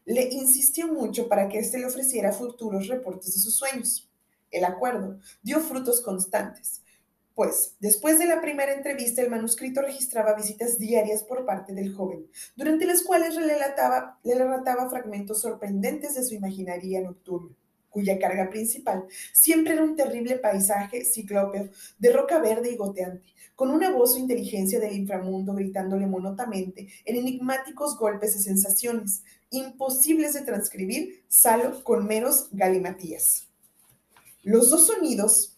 le 0.06 0.30
insistió 0.32 0.88
mucho 0.88 1.28
para 1.28 1.48
que 1.50 1.60
éste 1.60 1.80
le 1.80 1.86
ofreciera 1.86 2.32
futuros 2.32 2.88
reportes 2.88 3.34
de 3.34 3.42
sus 3.42 3.56
sueños. 3.56 4.10
El 4.52 4.66
acuerdo 4.66 5.20
dio 5.42 5.60
frutos 5.60 6.02
constantes. 6.02 6.82
Pues, 7.36 7.75
después 7.82 8.18
de 8.18 8.27
la 8.27 8.39
primera 8.39 8.74
entrevista, 8.74 9.22
el 9.22 9.30
manuscrito 9.30 9.82
registraba 9.82 10.36
visitas 10.36 10.80
diarias 10.80 11.22
por 11.25 11.46
parte 11.46 11.74
del 11.74 11.94
joven, 11.94 12.25
durante 12.56 12.86
las 12.86 13.04
cuales 13.04 13.36
le 13.36 13.46
relataba, 13.46 14.18
le 14.24 14.36
relataba 14.36 14.89
fragmentos 14.89 15.42
sorprendentes 15.42 16.15
de 16.15 16.24
su 16.24 16.34
imaginaría 16.34 17.01
nocturna, 17.01 17.54
cuya 17.89 18.18
carga 18.20 18.50
principal 18.50 19.04
siempre 19.34 19.74
era 19.74 19.84
un 19.84 19.98
terrible 19.98 20.38
paisaje 20.38 21.04
ciclópeo 21.04 21.70
de 22.00 22.13
roca 22.13 22.39
verde 22.39 22.72
y 22.72 22.77
goteante, 22.77 23.34
con 23.54 23.70
una 23.70 23.92
voz 23.92 24.15
o 24.15 24.18
inteligencia 24.18 24.80
del 24.80 24.96
inframundo 24.96 25.54
gritándole 25.54 26.08
monotamente 26.08 26.88
en 27.04 27.18
enigmáticos 27.18 27.98
golpes 27.98 28.34
de 28.34 28.44
sensaciones, 28.44 29.24
imposibles 29.50 30.34
de 30.36 30.42
transcribir, 30.44 31.25
salvo 31.27 31.84
con 31.84 32.08
meros 32.08 32.48
galimatías. 32.54 33.50
Los 34.42 34.70
dos 34.70 34.88
sonidos 34.88 35.55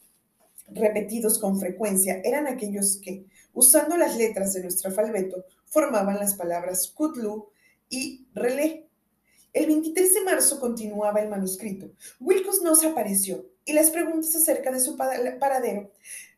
repetidos 0.68 1.40
con 1.40 1.60
frecuencia 1.60 2.22
eran 2.24 2.48
aquellos 2.48 2.98
que, 2.98 3.26
usando 3.54 3.98
las 3.98 4.18
letras 4.18 4.54
de 4.54 4.62
nuestro 4.62 4.90
alfabeto, 4.90 5.46
formaban 5.66 6.20
las 6.20 6.36
palabras 6.36 6.90
Kutlu 6.90 7.50
y 7.90 8.28
Relé. 8.34 8.88
El 9.54 9.68
23 9.68 10.14
de 10.14 10.22
marzo 10.22 10.60
continuaba 10.60 11.22
el 11.22 11.30
manuscrito. 11.30 11.92
Wilcox 12.20 12.62
no 12.62 12.76
se 12.76 12.88
apareció 12.88 13.46
y 13.66 13.74
las 13.74 13.90
preguntas 13.90 14.36
acerca 14.36 14.72
de 14.72 14.80
su 14.80 14.96
paradero 14.96 15.92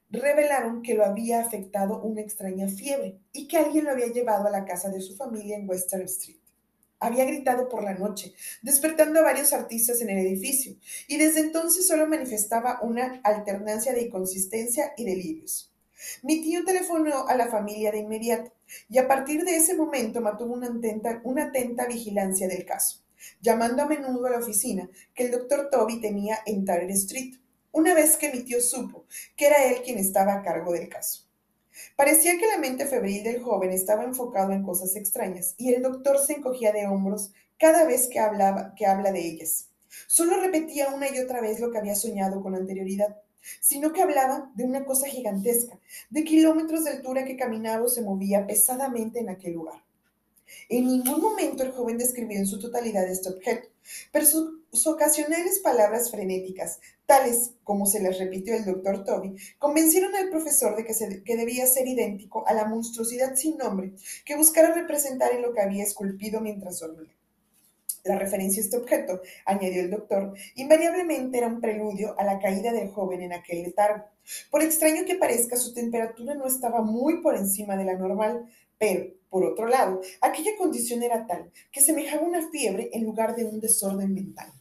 revelaron 0.10 0.82
que 0.82 0.96
lo 0.96 1.06
había 1.06 1.42
afectado 1.42 2.02
una 2.02 2.22
extraña 2.22 2.68
fiebre 2.68 3.20
y 3.32 3.48
que 3.48 3.58
alguien 3.58 3.86
lo 3.86 3.92
había 3.92 4.08
llevado 4.08 4.48
a 4.48 4.52
la 4.52 4.66
casa 4.66 4.90
de 4.90 5.02
su 5.02 5.16
familia 5.16 5.58
en 5.58 5.70
Western 5.70 6.04
Street. 6.04 6.39
Había 7.00 7.26
gritado 7.26 7.70
por 7.70 7.84
la 7.84 7.94
noche, 7.94 8.34
despertando 8.62 9.20
a 9.20 9.24
varios 9.24 9.54
artistas 9.54 10.02
en 10.02 10.10
el 10.10 10.18
edificio, 10.18 10.76
y 11.08 11.18
desde 11.18 11.40
entonces 11.40 11.88
solo 11.88 12.08
manifestaba 12.08 12.80
una 12.82 13.22
alternancia 13.24 13.94
de 13.94 14.04
inconsistencia 14.04 14.94
y 14.98 15.06
delirios. 15.06 15.74
Mi 16.24 16.42
tío 16.42 16.64
telefonó 16.66 17.28
a 17.28 17.36
la 17.36 17.48
familia 17.48 17.92
de 17.92 18.00
inmediato, 18.00 18.52
y 18.90 18.98
a 18.98 19.08
partir 19.08 19.44
de 19.44 19.56
ese 19.56 19.76
momento 19.76 20.22
mantuvo 20.22 20.54
una 20.54 21.44
atenta, 21.44 21.88
vigilancia 21.88 22.48
del 22.48 22.66
caso, 22.66 23.04
llamando 23.42 23.84
a 23.84 23.88
menudo 23.88 24.26
a 24.26 24.32
la 24.32 24.40
oficina 24.40 24.90
que 25.14 25.24
el 25.24 25.32
doctor 25.32 25.70
Toby 25.70 26.02
tenía 26.02 26.40
en 26.46 26.66
Tyler 26.66 26.92
Street, 26.92 27.36
una 27.72 27.94
vez 27.94 28.18
que 28.18 28.32
mi 28.32 28.44
tío 28.44 28.62
supo 28.62 29.06
que 29.36 29.48
era 29.48 29.64
él 29.66 29.82
quien 29.84 30.00
estaba 30.00 30.34
a 30.34 30.42
cargo 30.42 30.74
del 30.74 30.90
caso. 30.90 31.29
Parecía 31.96 32.38
que 32.38 32.48
la 32.48 32.58
mente 32.58 32.86
febril 32.86 33.24
del 33.24 33.42
joven 33.42 33.72
estaba 33.72 34.04
enfocado 34.04 34.52
en 34.52 34.64
cosas 34.64 34.96
extrañas 34.96 35.56
y 35.58 35.74
el 35.74 35.82
doctor 35.82 36.18
se 36.20 36.34
encogía 36.34 36.72
de 36.72 36.88
hombros 36.88 37.32
cada 37.58 37.86
vez 37.86 38.08
que, 38.08 38.20
hablaba, 38.20 38.74
que 38.76 38.86
habla 38.86 39.12
de 39.12 39.26
ellas. 39.26 39.68
Solo 40.08 40.40
repetía 40.40 40.90
una 40.90 41.10
y 41.10 41.20
otra 41.20 41.42
vez 41.42 41.60
lo 41.60 41.72
que 41.72 41.78
había 41.78 41.96
soñado 41.96 42.42
con 42.42 42.56
anterioridad, 42.56 43.18
sino 43.60 43.92
que 43.92 44.02
hablaba 44.02 44.52
de 44.56 44.64
una 44.64 44.86
cosa 44.86 45.08
gigantesca, 45.08 45.80
de 46.10 46.24
kilómetros 46.24 46.84
de 46.84 46.92
altura 46.92 47.26
que 47.26 47.38
caminaba 47.38 47.86
o 47.86 47.90
se 47.90 48.02
movía 48.02 48.46
pesadamente 48.46 49.20
en 49.20 49.30
aquel 49.30 49.54
lugar. 49.54 49.84
En 50.68 50.88
ningún 50.88 51.22
momento 51.22 51.64
el 51.64 51.72
joven 51.72 51.98
describió 51.98 52.38
en 52.38 52.48
su 52.48 52.60
totalidad 52.60 53.08
este 53.08 53.30
objeto, 53.30 53.70
pero 54.12 54.26
sus 54.72 54.88
ocasionales 54.88 55.60
palabras 55.60 56.12
frenéticas, 56.12 56.80
tales 57.06 57.52
como 57.64 57.86
se 57.86 58.02
les 58.02 58.20
repitió 58.20 58.56
el 58.56 58.66
doctor 58.66 59.04
Toby, 59.04 59.36
convencieron 59.58 60.16
al 60.16 60.30
profesor 60.30 60.76
de 60.76 60.86
que, 60.86 61.24
que 61.24 61.38
debía 61.38 61.66
ser 61.66 61.88
idéntico 61.88 62.48
a 62.48 62.54
la 62.54 62.66
monstruosidad 62.66 63.36
sin 63.36 63.58
nombre 63.58 63.94
que 64.26 64.36
buscara 64.36 64.74
representar 64.74 65.34
en 65.34 65.42
lo 65.42 65.54
que 65.54 65.62
había 65.62 65.84
esculpido 65.84 66.42
mientras 66.42 66.80
dormía. 66.80 67.14
La 68.04 68.18
referencia 68.18 68.62
a 68.62 68.66
este 68.66 68.78
objeto, 68.78 69.22
añadió 69.46 69.82
el 69.82 69.92
doctor, 69.92 70.34
invariablemente 70.56 71.38
era 71.38 71.48
un 71.48 71.60
preludio 71.60 72.18
a 72.18 72.24
la 72.24 72.40
caída 72.40 72.72
del 72.72 72.90
joven 72.90 73.22
en 73.22 73.34
aquel 73.34 73.64
letargo. 73.64 74.06
Por 74.50 74.64
extraño 74.64 75.06
que 75.06 75.16
parezca, 75.16 75.58
su 75.58 75.74
temperatura 75.74 76.34
no 76.36 76.48
estaba 76.48 76.82
muy 76.82 77.22
por 77.22 77.36
encima 77.36 77.76
de 77.76 77.86
la 77.86 77.98
normal, 77.98 78.48
pero, 78.78 79.06
por 79.30 79.44
otro 79.44 79.68
lado, 79.68 80.00
aquella 80.22 80.56
condición 80.58 81.04
era 81.04 81.28
tal 81.28 81.52
que 81.72 81.82
semejaba 81.82 82.22
una 82.22 82.50
fiebre 82.50 82.90
en 82.94 83.04
lugar 83.04 83.36
de 83.36 83.46
un 83.46 83.60
desorden 83.60 84.14
mental. 84.14 84.52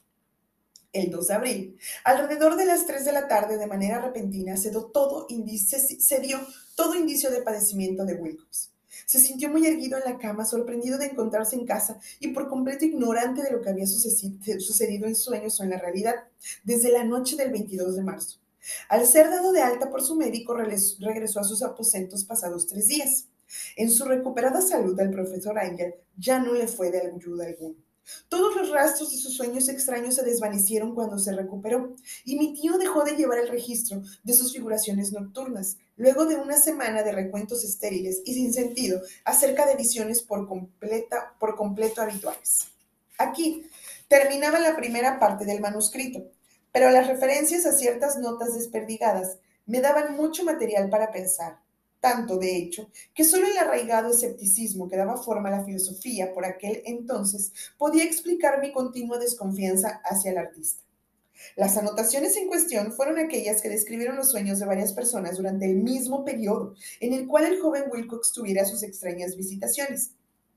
El 0.99 1.13
2 1.13 1.29
de 1.29 1.35
abril, 1.35 1.79
alrededor 2.03 2.57
de 2.57 2.67
las 2.67 2.85
3 2.85 3.05
de 3.05 3.13
la 3.13 3.29
tarde, 3.29 3.57
de 3.57 3.69
manera 3.69 4.01
repentina, 4.01 4.57
se 4.57 4.71
dio 4.71 4.87
todo, 4.87 5.27
indicio, 5.29 7.31
de 7.31 7.43
padecimiento 7.43 8.05
de 8.05 8.15
Wilcox. 8.15 8.73
Se 9.07 9.21
sintió 9.21 9.49
muy 9.49 9.65
erguido 9.65 9.97
en 9.97 10.13
la 10.13 10.19
cama, 10.19 10.45
sorprendido 10.45 10.99
de 10.99 11.07
encontrarse 11.07 11.55
en 11.55 11.67
casa 11.67 12.01
y 12.19 12.29
por 12.29 12.49
completo 12.49 12.85
ignorante 12.85 13.43
de 13.43 13.53
lo 13.53 13.63
que 13.63 13.71
había 13.71 13.87
sucedido 13.87 15.07
en 15.07 15.15
sueños 15.15 15.61
o 15.61 15.63
en 15.63 15.71
la 15.71 15.79
realidad 15.79 16.17
desde 16.65 16.91
la 16.91 17.05
noche 17.05 17.37
del 17.37 17.53
22 17.53 17.95
de 17.95 18.03
marzo. 18.03 18.41
Al 18.89 19.07
ser 19.07 19.31
dado 19.31 19.53
de 19.53 19.63
alta 19.63 19.91
por 19.91 20.03
su 20.03 20.17
médico, 20.17 20.55
regresó 20.55 21.39
a 21.39 21.45
sus 21.45 21.63
aposentos 21.63 22.25
pasados 22.25 22.67
tres 22.67 22.89
días. 22.89 23.29
En 23.77 23.93
su 23.93 24.05
recuperada 24.05 24.61
salud, 24.61 24.99
el 24.99 25.11
profesor 25.11 25.61
Angel 25.61 25.95
ya 26.17 26.41
no 26.41 26.55
le 26.55 26.67
fue 26.67 26.91
de 26.91 27.03
ayuda 27.03 27.47
alguna. 27.47 27.77
Todos 28.29 28.57
los 28.57 28.71
rastros 28.71 29.11
de 29.11 29.19
sus 29.19 29.37
sueños 29.37 29.69
extraños 29.69 30.15
se 30.15 30.25
desvanecieron 30.25 30.95
cuando 30.95 31.19
se 31.19 31.33
recuperó, 31.33 31.95
y 32.25 32.37
mi 32.37 32.55
tío 32.55 32.79
dejó 32.79 33.05
de 33.05 33.17
llevar 33.17 33.39
el 33.39 33.49
registro 33.49 34.03
de 34.23 34.35
sus 34.35 34.53
figuraciones 34.53 35.13
nocturnas, 35.13 35.77
luego 35.97 36.27
de 36.27 36.37
una 36.37 36.59
semana 36.59 37.03
de 37.03 37.13
recuentos 37.13 37.65
estériles 37.65 38.23
y 38.25 38.35
sin 38.35 38.53
sentido 38.53 39.01
acerca 39.25 39.67
de 39.67 39.77
visiones 39.77 40.23
por, 40.23 40.49
completa, 40.49 41.35
por 41.39 41.57
completo 41.57 42.03
habituales. 42.03 42.69
Aquí 43.19 43.67
terminaba 44.09 44.59
la 44.59 44.77
primera 44.77 45.19
parte 45.19 45.45
del 45.45 45.61
manuscrito, 45.61 46.25
pero 46.73 46.91
las 46.91 47.07
referencias 47.07 47.67
a 47.67 47.73
ciertas 47.73 48.19
notas 48.19 48.55
desperdigadas 48.55 49.39
me 49.67 49.81
daban 49.81 50.17
mucho 50.17 50.45
material 50.45 50.89
para 50.89 51.11
pensar 51.11 51.59
tanto, 52.01 52.39
de 52.39 52.57
hecho, 52.57 52.91
que 53.15 53.25
solo 53.25 53.47
el 53.47 53.59
arraigado 53.59 54.11
escepticismo 54.11 54.89
que 54.89 54.97
daba 54.97 55.17
forma 55.17 55.49
a 55.49 55.59
la 55.59 55.65
filosofía 55.65 56.33
por 56.33 56.45
aquel 56.45 56.83
entonces 56.85 57.53
podía 57.77 58.05
explicar 58.05 58.61
mi 58.61 58.73
continua 58.73 59.19
desconfianza 59.19 60.01
hacia 60.05 60.31
el 60.31 60.39
artista. 60.39 60.83
Las 61.57 61.77
anotaciones 61.77 62.37
en 62.37 62.49
cuestión 62.49 62.93
fueron 62.93 63.19
aquellas 63.19 63.63
que 63.63 63.69
describieron 63.69 64.17
los 64.17 64.31
sueños 64.31 64.59
de 64.59 64.67
varias 64.67 64.93
personas 64.93 65.37
durante 65.37 65.67
el 65.67 65.77
mismo 65.77 66.25
periodo 66.25 66.75
en 67.01 67.13
el 67.13 67.27
cual 67.27 67.45
el 67.45 67.61
joven 67.61 67.85
Wilcox 67.93 68.33
tuviera 68.33 68.65
sus 68.65 68.83
extrañas 68.83 69.37
visitaciones. 69.37 70.11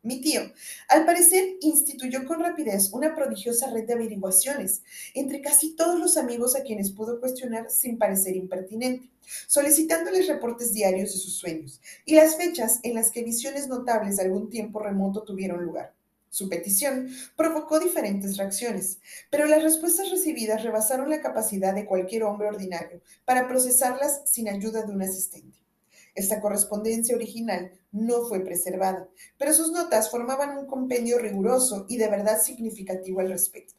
Mi 0.03 0.19
tío, 0.19 0.41
al 0.87 1.05
parecer, 1.05 1.57
instituyó 1.61 2.25
con 2.25 2.39
rapidez 2.39 2.89
una 2.91 3.13
prodigiosa 3.13 3.69
red 3.69 3.85
de 3.85 3.93
averiguaciones 3.93 4.81
entre 5.13 5.41
casi 5.41 5.75
todos 5.75 5.99
los 5.99 6.17
amigos 6.17 6.55
a 6.55 6.63
quienes 6.63 6.89
pudo 6.89 7.19
cuestionar 7.19 7.69
sin 7.69 7.99
parecer 7.99 8.35
impertinente, 8.35 9.11
solicitándoles 9.45 10.27
reportes 10.27 10.73
diarios 10.73 11.13
de 11.13 11.19
sus 11.19 11.35
sueños 11.35 11.79
y 12.03 12.15
las 12.15 12.35
fechas 12.35 12.79
en 12.81 12.95
las 12.95 13.11
que 13.11 13.23
visiones 13.23 13.67
notables 13.67 14.17
de 14.17 14.23
algún 14.23 14.49
tiempo 14.49 14.79
remoto 14.79 15.21
tuvieron 15.21 15.63
lugar. 15.63 15.93
Su 16.31 16.49
petición 16.49 17.09
provocó 17.35 17.79
diferentes 17.79 18.37
reacciones, 18.37 18.97
pero 19.29 19.45
las 19.45 19.61
respuestas 19.61 20.09
recibidas 20.09 20.63
rebasaron 20.63 21.11
la 21.11 21.21
capacidad 21.21 21.75
de 21.75 21.85
cualquier 21.85 22.23
hombre 22.23 22.47
ordinario 22.47 23.01
para 23.23 23.47
procesarlas 23.47 24.23
sin 24.25 24.49
ayuda 24.49 24.81
de 24.81 24.93
un 24.93 25.03
asistente. 25.03 25.60
Esta 26.13 26.41
correspondencia 26.41 27.15
original 27.15 27.71
no 27.91 28.25
fue 28.25 28.41
preservada, 28.41 29.07
pero 29.37 29.53
sus 29.53 29.71
notas 29.71 30.09
formaban 30.11 30.57
un 30.57 30.65
compendio 30.65 31.19
riguroso 31.19 31.85
y 31.87 31.97
de 31.97 32.09
verdad 32.09 32.41
significativo 32.41 33.21
al 33.21 33.29
respecto. 33.29 33.75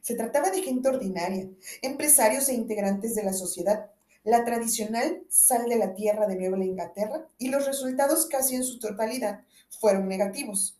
Se 0.00 0.14
trataba 0.14 0.50
de 0.50 0.62
gente 0.62 0.88
ordinaria, 0.88 1.48
empresarios 1.80 2.48
e 2.48 2.54
integrantes 2.54 3.14
de 3.14 3.24
la 3.24 3.32
sociedad, 3.32 3.90
la 4.24 4.44
tradicional 4.44 5.22
sal 5.28 5.68
de 5.68 5.76
la 5.76 5.94
tierra 5.94 6.26
de 6.26 6.36
Nueva 6.36 6.64
Inglaterra, 6.64 7.26
y 7.38 7.48
los 7.48 7.66
resultados 7.66 8.26
casi 8.26 8.54
en 8.54 8.64
su 8.64 8.78
totalidad 8.78 9.42
fueron 9.80 10.08
negativos. 10.08 10.78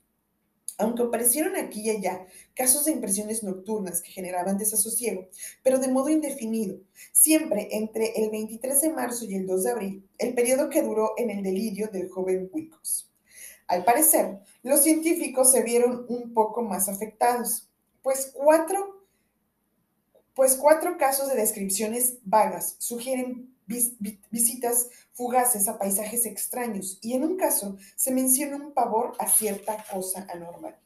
Aunque 0.79 1.03
aparecieron 1.03 1.57
aquí 1.57 1.83
y 1.83 1.91
allá 1.91 2.27
casos 2.55 2.85
de 2.85 2.93
impresiones 2.93 3.43
nocturnas 3.43 4.01
que 4.01 4.11
generaban 4.11 4.59
desasosiego, 4.59 5.29
pero 5.63 5.79
de 5.79 5.89
modo 5.89 6.09
indefinido, 6.09 6.79
siempre 7.13 7.69
entre 7.73 8.13
el 8.17 8.31
23 8.31 8.81
de 8.81 8.91
marzo 8.91 9.25
y 9.27 9.35
el 9.35 9.47
2 9.47 9.65
de 9.65 9.71
abril, 9.71 10.09
el 10.19 10.35
periodo 10.35 10.71
que 10.71 10.83
duró 10.83 11.13
en 11.17 11.31
el 11.31 11.43
delirio 11.43 11.89
del 11.89 12.09
joven 12.09 12.49
Wilcox. 12.53 13.11
Al 13.67 13.85
parecer, 13.85 14.41
los 14.63 14.83
científicos 14.83 15.53
se 15.53 15.63
vieron 15.63 16.05
un 16.09 16.35
poco 16.35 16.63
más 16.63 16.89
afectados, 16.89 17.69
pues 18.03 18.33
cuatro, 18.35 19.07
pues 20.35 20.57
cuatro 20.57 20.99
casos 20.99 21.29
de 21.29 21.37
descripciones 21.37 22.19
vagas 22.25 22.77
sugieren 22.79 23.55
visitas 24.31 24.89
fugaces 25.13 25.69
a 25.69 25.79
paisajes 25.79 26.27
extraños 26.27 26.99
y 27.03 27.15
en 27.15 27.25
un 27.25 27.37
caso 27.37 27.77
se 27.97 28.13
menciona 28.13 28.57
un 28.57 28.73
pavor 28.73 29.15
a 29.19 29.29
cierta 29.29 29.85
cosa 29.93 30.27
anormal. 30.33 30.79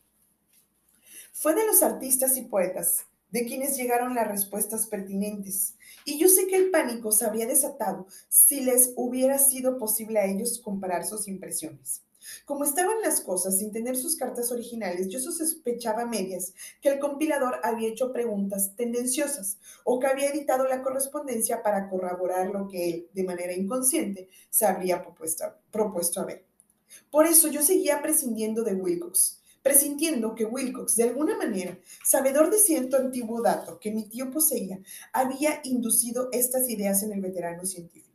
Fue 1.32 1.54
de 1.54 1.66
los 1.66 1.82
artistas 1.82 2.36
y 2.36 2.42
poetas 2.42 3.06
de 3.30 3.44
quienes 3.44 3.76
llegaron 3.76 4.14
las 4.14 4.28
respuestas 4.28 4.86
pertinentes, 4.86 5.74
y 6.04 6.18
yo 6.18 6.28
sé 6.28 6.46
que 6.46 6.56
el 6.56 6.70
pánico 6.70 7.12
se 7.12 7.26
habría 7.26 7.46
desatado 7.46 8.06
si 8.28 8.60
les 8.60 8.92
hubiera 8.96 9.38
sido 9.38 9.78
posible 9.78 10.20
a 10.20 10.26
ellos 10.26 10.60
comparar 10.62 11.04
sus 11.04 11.28
impresiones. 11.28 12.05
Como 12.44 12.64
estaban 12.64 13.00
las 13.02 13.20
cosas 13.20 13.58
sin 13.58 13.72
tener 13.72 13.96
sus 13.96 14.16
cartas 14.16 14.50
originales, 14.52 15.08
yo 15.08 15.18
sospechaba 15.20 16.06
medias 16.06 16.52
que 16.80 16.88
el 16.88 16.98
compilador 16.98 17.60
había 17.62 17.88
hecho 17.88 18.12
preguntas 18.12 18.74
tendenciosas 18.76 19.58
o 19.84 19.98
que 19.98 20.06
había 20.06 20.30
editado 20.30 20.66
la 20.66 20.82
correspondencia 20.82 21.62
para 21.62 21.88
corroborar 21.88 22.48
lo 22.48 22.68
que 22.68 22.88
él, 22.88 23.08
de 23.12 23.24
manera 23.24 23.52
inconsciente, 23.52 24.28
se 24.50 24.66
habría 24.66 25.02
propuesto, 25.02 25.44
propuesto 25.70 26.20
a 26.20 26.24
ver. 26.24 26.44
Por 27.10 27.26
eso 27.26 27.48
yo 27.48 27.62
seguía 27.62 28.02
prescindiendo 28.02 28.62
de 28.62 28.74
Wilcox, 28.74 29.40
presintiendo 29.62 30.34
que 30.34 30.44
Wilcox, 30.44 30.96
de 30.96 31.04
alguna 31.04 31.36
manera, 31.36 31.78
sabedor 32.04 32.50
de 32.50 32.58
cierto 32.58 32.96
antiguo 32.96 33.42
dato 33.42 33.80
que 33.80 33.90
mi 33.90 34.08
tío 34.08 34.30
poseía, 34.30 34.78
había 35.12 35.60
inducido 35.64 36.28
estas 36.32 36.68
ideas 36.68 37.02
en 37.02 37.12
el 37.12 37.20
veterano 37.20 37.64
científico. 37.64 38.06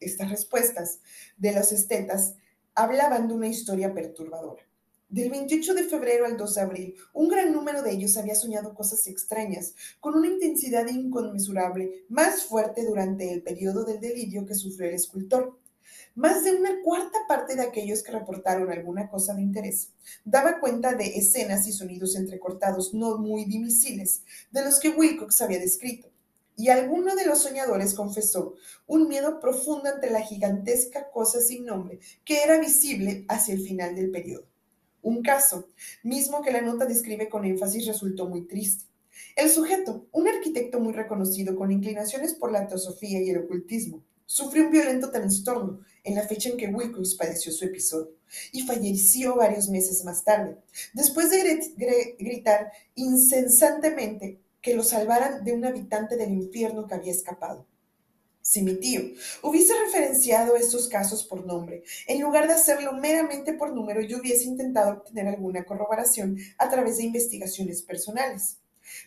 Estas 0.00 0.30
respuestas 0.30 0.98
de 1.36 1.52
los 1.52 1.72
estetas 1.72 2.34
hablaban 2.74 3.28
de 3.28 3.34
una 3.34 3.48
historia 3.48 3.92
perturbadora. 3.92 4.62
Del 5.08 5.28
28 5.28 5.74
de 5.74 5.84
febrero 5.84 6.24
al 6.24 6.38
2 6.38 6.54
de 6.54 6.60
abril, 6.62 6.94
un 7.12 7.28
gran 7.28 7.52
número 7.52 7.82
de 7.82 7.92
ellos 7.92 8.16
había 8.16 8.34
soñado 8.34 8.74
cosas 8.74 9.06
extrañas, 9.06 9.74
con 10.00 10.14
una 10.14 10.28
intensidad 10.28 10.86
inconmensurable, 10.86 12.06
más 12.08 12.44
fuerte 12.44 12.86
durante 12.86 13.30
el 13.30 13.42
periodo 13.42 13.84
del 13.84 14.00
delirio 14.00 14.46
que 14.46 14.54
sufrió 14.54 14.88
el 14.88 14.94
escultor. 14.94 15.58
Más 16.14 16.44
de 16.44 16.54
una 16.54 16.80
cuarta 16.82 17.18
parte 17.28 17.56
de 17.56 17.62
aquellos 17.62 18.02
que 18.02 18.12
reportaron 18.12 18.70
alguna 18.70 19.10
cosa 19.10 19.34
de 19.34 19.42
interés 19.42 19.90
daba 20.24 20.60
cuenta 20.60 20.94
de 20.94 21.18
escenas 21.18 21.66
y 21.66 21.72
sonidos 21.72 22.16
entrecortados 22.16 22.94
no 22.94 23.18
muy 23.18 23.44
dimisiles 23.44 24.22
de 24.50 24.64
los 24.64 24.78
que 24.78 24.90
Wilcox 24.90 25.40
había 25.42 25.58
descrito 25.58 26.11
y 26.56 26.68
alguno 26.68 27.14
de 27.14 27.26
los 27.26 27.42
soñadores 27.42 27.94
confesó 27.94 28.54
un 28.86 29.08
miedo 29.08 29.40
profundo 29.40 29.88
ante 29.88 30.10
la 30.10 30.20
gigantesca 30.20 31.10
cosa 31.10 31.40
sin 31.40 31.64
nombre 31.64 32.00
que 32.24 32.42
era 32.42 32.58
visible 32.58 33.24
hacia 33.28 33.54
el 33.54 33.62
final 33.62 33.94
del 33.94 34.10
periodo. 34.10 34.46
Un 35.02 35.22
caso, 35.22 35.68
mismo 36.02 36.42
que 36.42 36.52
la 36.52 36.60
nota 36.60 36.86
describe 36.86 37.28
con 37.28 37.44
énfasis, 37.44 37.86
resultó 37.86 38.28
muy 38.28 38.46
triste. 38.46 38.84
El 39.34 39.50
sujeto, 39.50 40.06
un 40.12 40.28
arquitecto 40.28 40.78
muy 40.78 40.92
reconocido 40.92 41.56
con 41.56 41.72
inclinaciones 41.72 42.34
por 42.34 42.52
la 42.52 42.66
teosofía 42.66 43.20
y 43.20 43.30
el 43.30 43.38
ocultismo, 43.38 44.04
sufrió 44.26 44.64
un 44.64 44.70
violento 44.70 45.10
trastorno 45.10 45.80
en 46.04 46.14
la 46.14 46.26
fecha 46.26 46.48
en 46.48 46.56
que 46.56 46.68
Wilcox 46.68 47.16
padeció 47.16 47.52
su 47.52 47.64
episodio 47.64 48.12
y 48.52 48.62
falleció 48.62 49.36
varios 49.36 49.68
meses 49.68 50.04
más 50.04 50.24
tarde, 50.24 50.56
después 50.94 51.30
de 51.30 52.16
gritar 52.18 52.72
incesantemente 52.94 54.40
que 54.62 54.74
lo 54.74 54.84
salvaran 54.84 55.44
de 55.44 55.52
un 55.52 55.64
habitante 55.64 56.16
del 56.16 56.32
infierno 56.32 56.86
que 56.86 56.94
había 56.94 57.12
escapado. 57.12 57.66
Si 58.40 58.62
mi 58.62 58.74
tío 58.74 59.00
hubiese 59.42 59.72
referenciado 59.84 60.56
estos 60.56 60.88
casos 60.88 61.24
por 61.24 61.46
nombre, 61.46 61.84
en 62.08 62.20
lugar 62.20 62.48
de 62.48 62.54
hacerlo 62.54 62.92
meramente 62.92 63.52
por 63.52 63.72
número, 63.72 64.00
yo 64.00 64.18
hubiese 64.18 64.44
intentado 64.44 64.94
obtener 64.94 65.28
alguna 65.28 65.64
corroboración 65.64 66.38
a 66.58 66.68
través 66.68 66.96
de 66.96 67.04
investigaciones 67.04 67.82
personales. 67.82 68.58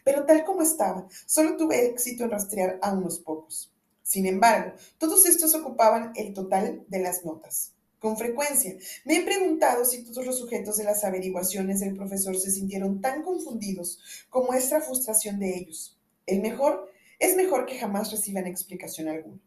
Pero 0.06 0.26
tal 0.26 0.46
como 0.46 0.62
estaba, 0.62 1.08
solo 1.26 1.58
tuve 1.58 1.86
éxito 1.86 2.24
en 2.24 2.32
rastrear 2.32 2.80
a 2.82 2.94
unos 2.94 3.20
pocos. 3.20 3.74
Sin 4.04 4.26
embargo, 4.26 4.74
todos 4.98 5.26
estos 5.26 5.54
ocupaban 5.54 6.14
el 6.16 6.34
total 6.34 6.86
de 6.88 7.00
las 7.00 7.26
notas. 7.26 7.75
Con 8.06 8.18
frecuencia 8.18 8.76
me 9.04 9.18
he 9.18 9.24
preguntado 9.24 9.84
si 9.84 10.04
todos 10.04 10.28
los 10.28 10.38
sujetos 10.38 10.78
de 10.78 10.84
las 10.84 11.04
averiguaciones 11.04 11.80
del 11.80 11.96
profesor 11.96 12.38
se 12.38 12.52
sintieron 12.52 13.02
tan 13.02 13.24
confundidos 13.24 14.00
como 14.30 14.54
esta 14.54 14.80
frustración 14.80 15.40
de 15.40 15.58
ellos. 15.58 15.98
El 16.28 16.44
mejor 16.44 16.92
es 17.18 17.36
mejor 17.36 17.66
que 17.66 17.80
jamás 17.80 18.12
reciban 18.12 18.46
explicación 18.46 19.08
alguna. 19.08 19.40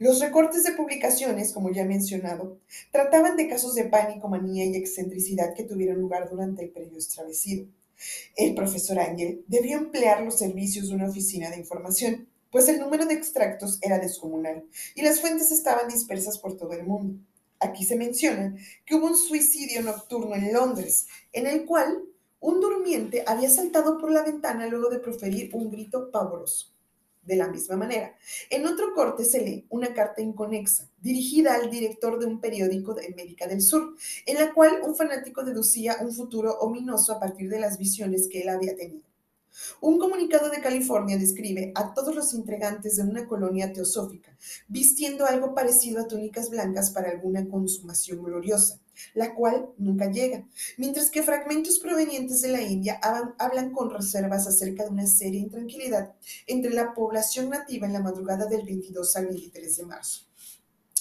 Los 0.00 0.18
recortes 0.18 0.64
de 0.64 0.72
publicaciones, 0.72 1.52
como 1.52 1.70
ya 1.70 1.82
he 1.82 1.84
mencionado, 1.84 2.58
trataban 2.90 3.36
de 3.36 3.46
casos 3.46 3.76
de 3.76 3.84
pánico, 3.84 4.26
manía 4.26 4.64
y 4.64 4.74
excentricidad 4.74 5.54
que 5.54 5.62
tuvieron 5.62 6.00
lugar 6.00 6.28
durante 6.28 6.64
el 6.64 6.70
periodo 6.70 6.96
extravecido. 6.96 7.68
El 8.34 8.56
profesor 8.56 8.98
Ángel 8.98 9.44
debió 9.46 9.78
emplear 9.78 10.22
los 10.22 10.40
servicios 10.40 10.88
de 10.88 10.96
una 10.96 11.08
oficina 11.08 11.50
de 11.50 11.58
información, 11.58 12.26
pues 12.50 12.68
el 12.68 12.80
número 12.80 13.06
de 13.06 13.14
extractos 13.14 13.78
era 13.80 14.00
descomunal 14.00 14.64
y 14.96 15.02
las 15.02 15.20
fuentes 15.20 15.52
estaban 15.52 15.86
dispersas 15.86 16.36
por 16.36 16.56
todo 16.56 16.72
el 16.72 16.84
mundo. 16.84 17.20
Aquí 17.66 17.84
se 17.84 17.96
menciona 17.96 18.54
que 18.84 18.94
hubo 18.94 19.06
un 19.06 19.16
suicidio 19.16 19.82
nocturno 19.82 20.34
en 20.36 20.52
Londres, 20.52 21.08
en 21.32 21.46
el 21.48 21.64
cual 21.64 22.00
un 22.38 22.60
durmiente 22.60 23.24
había 23.26 23.50
saltado 23.50 23.98
por 23.98 24.12
la 24.12 24.22
ventana 24.22 24.68
luego 24.68 24.88
de 24.88 25.00
proferir 25.00 25.50
un 25.52 25.68
grito 25.70 26.10
pavoroso. 26.12 26.72
De 27.24 27.34
la 27.34 27.48
misma 27.48 27.76
manera, 27.76 28.16
en 28.50 28.66
otro 28.66 28.94
corte 28.94 29.24
se 29.24 29.42
lee 29.42 29.66
una 29.68 29.92
carta 29.92 30.22
inconexa 30.22 30.88
dirigida 31.00 31.56
al 31.56 31.70
director 31.70 32.20
de 32.20 32.26
un 32.26 32.40
periódico 32.40 32.94
de 32.94 33.06
América 33.06 33.48
del 33.48 33.60
Sur, 33.60 33.96
en 34.26 34.36
la 34.36 34.54
cual 34.54 34.78
un 34.84 34.94
fanático 34.94 35.42
deducía 35.42 35.96
un 36.00 36.12
futuro 36.12 36.56
ominoso 36.60 37.14
a 37.14 37.18
partir 37.18 37.50
de 37.50 37.58
las 37.58 37.78
visiones 37.78 38.28
que 38.28 38.42
él 38.42 38.48
había 38.48 38.76
tenido. 38.76 39.02
Un 39.80 39.98
comunicado 39.98 40.50
de 40.50 40.60
California 40.60 41.18
describe 41.18 41.72
a 41.74 41.94
todos 41.94 42.14
los 42.14 42.34
integrantes 42.34 42.96
de 42.96 43.02
una 43.02 43.26
colonia 43.26 43.72
teosófica 43.72 44.36
vistiendo 44.68 45.26
algo 45.26 45.54
parecido 45.54 46.00
a 46.00 46.08
túnicas 46.08 46.50
blancas 46.50 46.90
para 46.90 47.10
alguna 47.10 47.48
consumación 47.48 48.22
gloriosa, 48.22 48.80
la 49.14 49.34
cual 49.34 49.70
nunca 49.78 50.10
llega, 50.10 50.46
mientras 50.76 51.10
que 51.10 51.22
fragmentos 51.22 51.78
provenientes 51.78 52.40
de 52.42 52.48
la 52.48 52.62
India 52.62 53.00
hablan 53.38 53.72
con 53.72 53.90
reservas 53.90 54.46
acerca 54.46 54.84
de 54.84 54.90
una 54.90 55.06
seria 55.06 55.40
intranquilidad 55.40 56.14
entre 56.46 56.72
la 56.72 56.94
población 56.94 57.50
nativa 57.50 57.86
en 57.86 57.92
la 57.92 58.02
madrugada 58.02 58.46
del 58.46 58.64
22 58.64 59.16
al 59.16 59.26
23 59.26 59.76
de 59.76 59.86
marzo. 59.86 60.26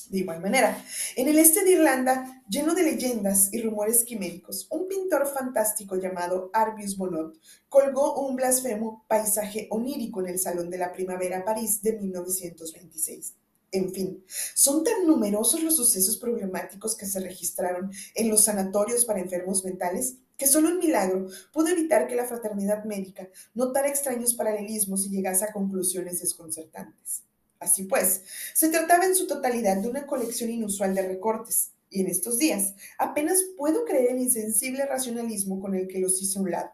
De 0.09 0.19
igual 0.19 0.39
manera, 0.39 0.83
en 1.15 1.27
el 1.27 1.39
este 1.39 1.63
de 1.63 1.71
Irlanda, 1.71 2.43
lleno 2.47 2.75
de 2.75 2.83
leyendas 2.83 3.51
y 3.51 3.61
rumores 3.61 4.03
quiméricos, 4.03 4.67
un 4.69 4.87
pintor 4.87 5.25
fantástico 5.25 5.95
llamado 5.95 6.51
Arbius 6.53 6.95
Bonot 6.95 7.39
colgó 7.69 8.19
un 8.25 8.35
blasfemo 8.35 9.03
paisaje 9.07 9.67
onírico 9.71 10.21
en 10.21 10.29
el 10.29 10.39
Salón 10.39 10.69
de 10.69 10.77
la 10.77 10.91
Primavera 10.91 11.43
París 11.43 11.81
de 11.81 11.93
1926. 11.93 13.33
En 13.71 13.91
fin, 13.91 14.23
son 14.53 14.83
tan 14.83 15.05
numerosos 15.07 15.63
los 15.63 15.75
sucesos 15.75 16.17
problemáticos 16.17 16.95
que 16.95 17.05
se 17.05 17.19
registraron 17.19 17.91
en 18.13 18.29
los 18.29 18.45
sanatorios 18.45 19.05
para 19.05 19.19
enfermos 19.19 19.65
mentales 19.65 20.17
que 20.37 20.47
solo 20.47 20.69
un 20.69 20.77
milagro 20.77 21.27
pudo 21.51 21.69
evitar 21.69 22.07
que 22.07 22.15
la 22.15 22.25
fraternidad 22.25 22.83
médica 22.85 23.27
notara 23.53 23.87
extraños 23.87 24.33
paralelismos 24.33 25.05
y 25.05 25.09
llegase 25.09 25.45
a 25.45 25.51
conclusiones 25.51 26.19
desconcertantes. 26.19 27.23
Así 27.65 27.85
pues, 27.85 28.21
se 28.53 28.69
trataba 28.69 29.05
en 29.05 29.15
su 29.15 29.25
totalidad 29.25 29.77
de 29.77 29.89
una 29.89 30.05
colección 30.05 30.51
inusual 30.51 30.93
de 30.93 31.01
recortes, 31.01 31.71
y 31.89 32.01
en 32.01 32.07
estos 32.07 32.37
días 32.37 32.75
apenas 32.99 33.41
puedo 33.57 33.85
creer 33.85 34.11
el 34.11 34.19
insensible 34.19 34.85
racionalismo 34.85 35.59
con 35.59 35.73
el 35.73 35.87
que 35.87 35.99
los 35.99 36.21
hice 36.21 36.37
a 36.37 36.41
un 36.43 36.51
lado. 36.51 36.71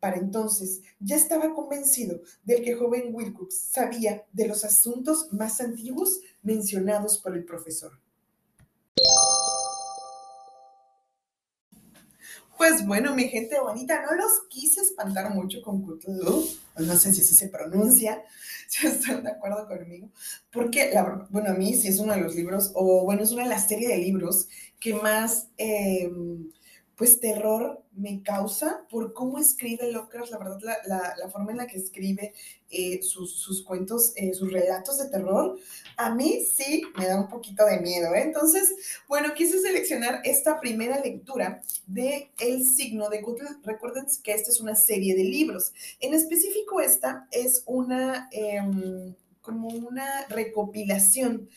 Para 0.00 0.16
entonces 0.16 0.80
ya 1.00 1.16
estaba 1.16 1.54
convencido 1.54 2.22
del 2.44 2.62
que 2.62 2.74
joven 2.74 3.14
Wilcox 3.14 3.54
sabía 3.54 4.24
de 4.32 4.48
los 4.48 4.64
asuntos 4.64 5.30
más 5.32 5.60
antiguos 5.60 6.20
mencionados 6.42 7.18
por 7.18 7.36
el 7.36 7.44
profesor. 7.44 8.01
Pues 12.62 12.86
bueno, 12.86 13.12
mi 13.16 13.24
gente 13.24 13.58
bonita, 13.58 14.06
no 14.06 14.14
los 14.14 14.42
quise 14.48 14.82
espantar 14.82 15.34
mucho 15.34 15.60
con 15.62 15.82
Cthulhu, 15.82 16.46
no 16.76 16.96
sé 16.96 17.12
si 17.12 17.20
así 17.20 17.34
se 17.34 17.48
pronuncia, 17.48 18.22
si 18.68 18.86
están 18.86 19.24
de 19.24 19.32
acuerdo 19.32 19.66
conmigo, 19.66 20.08
porque, 20.52 20.94
bueno, 21.30 21.50
a 21.50 21.54
mí 21.54 21.74
sí 21.74 21.88
es 21.88 21.98
uno 21.98 22.12
de 22.12 22.20
los 22.20 22.36
libros, 22.36 22.70
o 22.76 23.02
bueno, 23.02 23.24
es 23.24 23.32
una 23.32 23.42
de 23.42 23.48
las 23.48 23.66
series 23.66 23.88
de 23.88 23.98
libros 23.98 24.46
que 24.78 24.94
más... 24.94 25.48
Em, 25.56 26.52
pues 27.02 27.18
terror 27.18 27.82
me 27.96 28.22
causa 28.22 28.86
por 28.88 29.12
cómo 29.12 29.38
escribe 29.38 29.90
Lovecraft, 29.90 30.30
la 30.30 30.38
verdad, 30.38 30.60
la, 30.86 31.28
forma 31.30 31.50
en 31.50 31.56
la 31.56 31.66
que 31.66 31.76
escribe 31.76 32.32
eh, 32.70 33.02
sus, 33.02 33.64
cuentos, 33.64 34.12
eh, 34.14 34.32
sus 34.34 34.52
relatos 34.52 34.98
de 34.98 35.08
terror, 35.08 35.58
a 35.96 36.14
mí 36.14 36.44
sí 36.44 36.80
me 36.96 37.06
da 37.06 37.18
un 37.20 37.28
poquito 37.28 37.66
de 37.66 37.80
miedo. 37.80 38.14
¿eh? 38.14 38.22
Entonces, 38.22 38.72
bueno, 39.08 39.34
quise 39.34 39.60
seleccionar 39.60 40.20
esta 40.22 40.60
primera 40.60 41.00
lectura 41.00 41.60
de 41.88 42.30
El 42.38 42.64
signo 42.64 43.08
de 43.08 43.20
Cthulhu. 43.20 43.60
Recuerden 43.64 44.06
que 44.22 44.34
esta 44.34 44.52
es 44.52 44.60
una 44.60 44.76
serie 44.76 45.16
de 45.16 45.24
libros. 45.24 45.72
En 45.98 46.14
específico, 46.14 46.80
esta 46.80 47.26
es 47.32 47.64
una, 47.66 48.28
em, 48.30 49.16
como 49.40 49.66
una 49.66 50.28
recopilación 50.28 51.48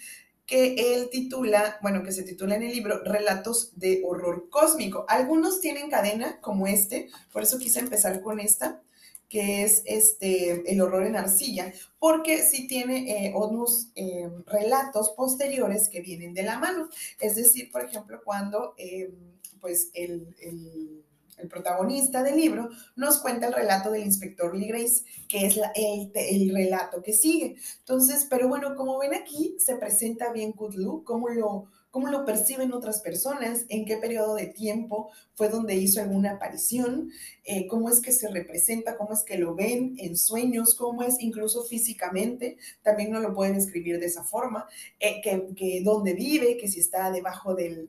que 0.46 0.94
él 0.94 1.10
titula, 1.12 1.80
bueno, 1.82 2.04
que 2.04 2.12
se 2.12 2.24
titula 2.24 2.56
en 2.56 2.64
el 2.64 2.72
libro 2.72 3.04
Relatos 3.04 3.72
de 3.80 4.02
Horror 4.06 4.50
Cósmico. 4.50 5.06
Algunos 5.08 5.60
tienen 5.60 5.90
cadena, 5.90 6.40
como 6.42 6.68
este, 6.68 7.10
por 7.32 7.44
eso 7.44 7.58
quise 7.58 7.80
empezar 7.80 8.22
con 8.22 8.40
esta, 8.40 8.82
que 9.28 9.64
es 9.64 9.82
este, 9.86 10.72
El 10.72 10.82
horror 10.82 11.06
en 11.06 11.16
arcilla, 11.16 11.74
porque 11.98 12.44
sí 12.44 12.68
tiene 12.68 13.28
eh, 13.28 13.34
unos 13.36 13.90
eh, 13.96 14.30
relatos 14.46 15.12
posteriores 15.12 15.90
que 15.90 16.02
vienen 16.02 16.34
de 16.36 16.44
la 16.44 16.60
mano. 16.60 16.90
Es 17.20 17.36
decir, 17.36 17.72
por 17.72 17.84
ejemplo, 17.84 18.22
cuando 18.24 18.76
eh, 18.78 19.12
pues 19.60 19.90
el 19.94 21.04
protagonista 21.50 22.24
del 22.24 22.38
libro, 22.38 22.70
nos 22.96 23.18
cuenta 23.20 23.48
el 23.48 23.54
relato 23.54 23.92
del 23.92 24.04
inspector 24.04 24.56
Lee 24.56 24.68
Grace, 24.68 25.04
que 25.28 25.48
es 25.48 25.58
el, 25.76 26.12
el, 26.16 26.54
relato 26.54 27.02
que 27.02 27.14
sigue. 27.14 27.56
Entonces, 27.80 28.26
pero 28.30 28.48
bueno, 28.48 28.76
como 28.76 28.98
ven 28.98 29.14
aquí, 29.14 29.56
se 29.60 29.76
presenta 29.76 30.32
bien 30.32 30.54
Cthulhu, 30.54 31.04
cómo 31.04 31.30
lo, 31.30 31.68
cómo 31.96 32.10
lo 32.10 32.26
perciben 32.26 32.74
otras 32.74 33.00
personas, 33.00 33.64
en 33.70 33.86
qué 33.86 33.96
periodo 33.96 34.36
de 34.36 34.48
tiempo 34.48 35.12
fue 35.34 35.48
donde 35.48 35.76
hizo 35.76 36.02
alguna 36.02 36.32
aparición, 36.32 37.10
eh, 37.46 37.68
cómo 37.68 37.90
es 37.90 38.02
que 38.02 38.12
se 38.12 38.28
representa, 38.28 38.98
cómo 38.98 39.14
es 39.14 39.24
que 39.24 39.38
lo 39.38 39.56
ven 39.56 39.96
en 39.98 40.18
sueños, 40.18 40.76
cómo 40.76 41.04
es 41.04 41.16
incluso 41.22 41.64
físicamente, 41.64 42.58
también 42.82 43.12
no 43.12 43.22
lo 43.22 43.34
pueden 43.34 43.56
escribir 43.56 43.98
de 43.98 44.08
esa 44.08 44.26
forma, 44.26 44.68
eh, 45.00 45.22
que, 45.22 45.82
dónde 45.86 46.16
vive, 46.16 46.58
que 46.58 46.68
si 46.68 46.82
está 46.82 47.12
debajo 47.12 47.56
de, 47.56 47.88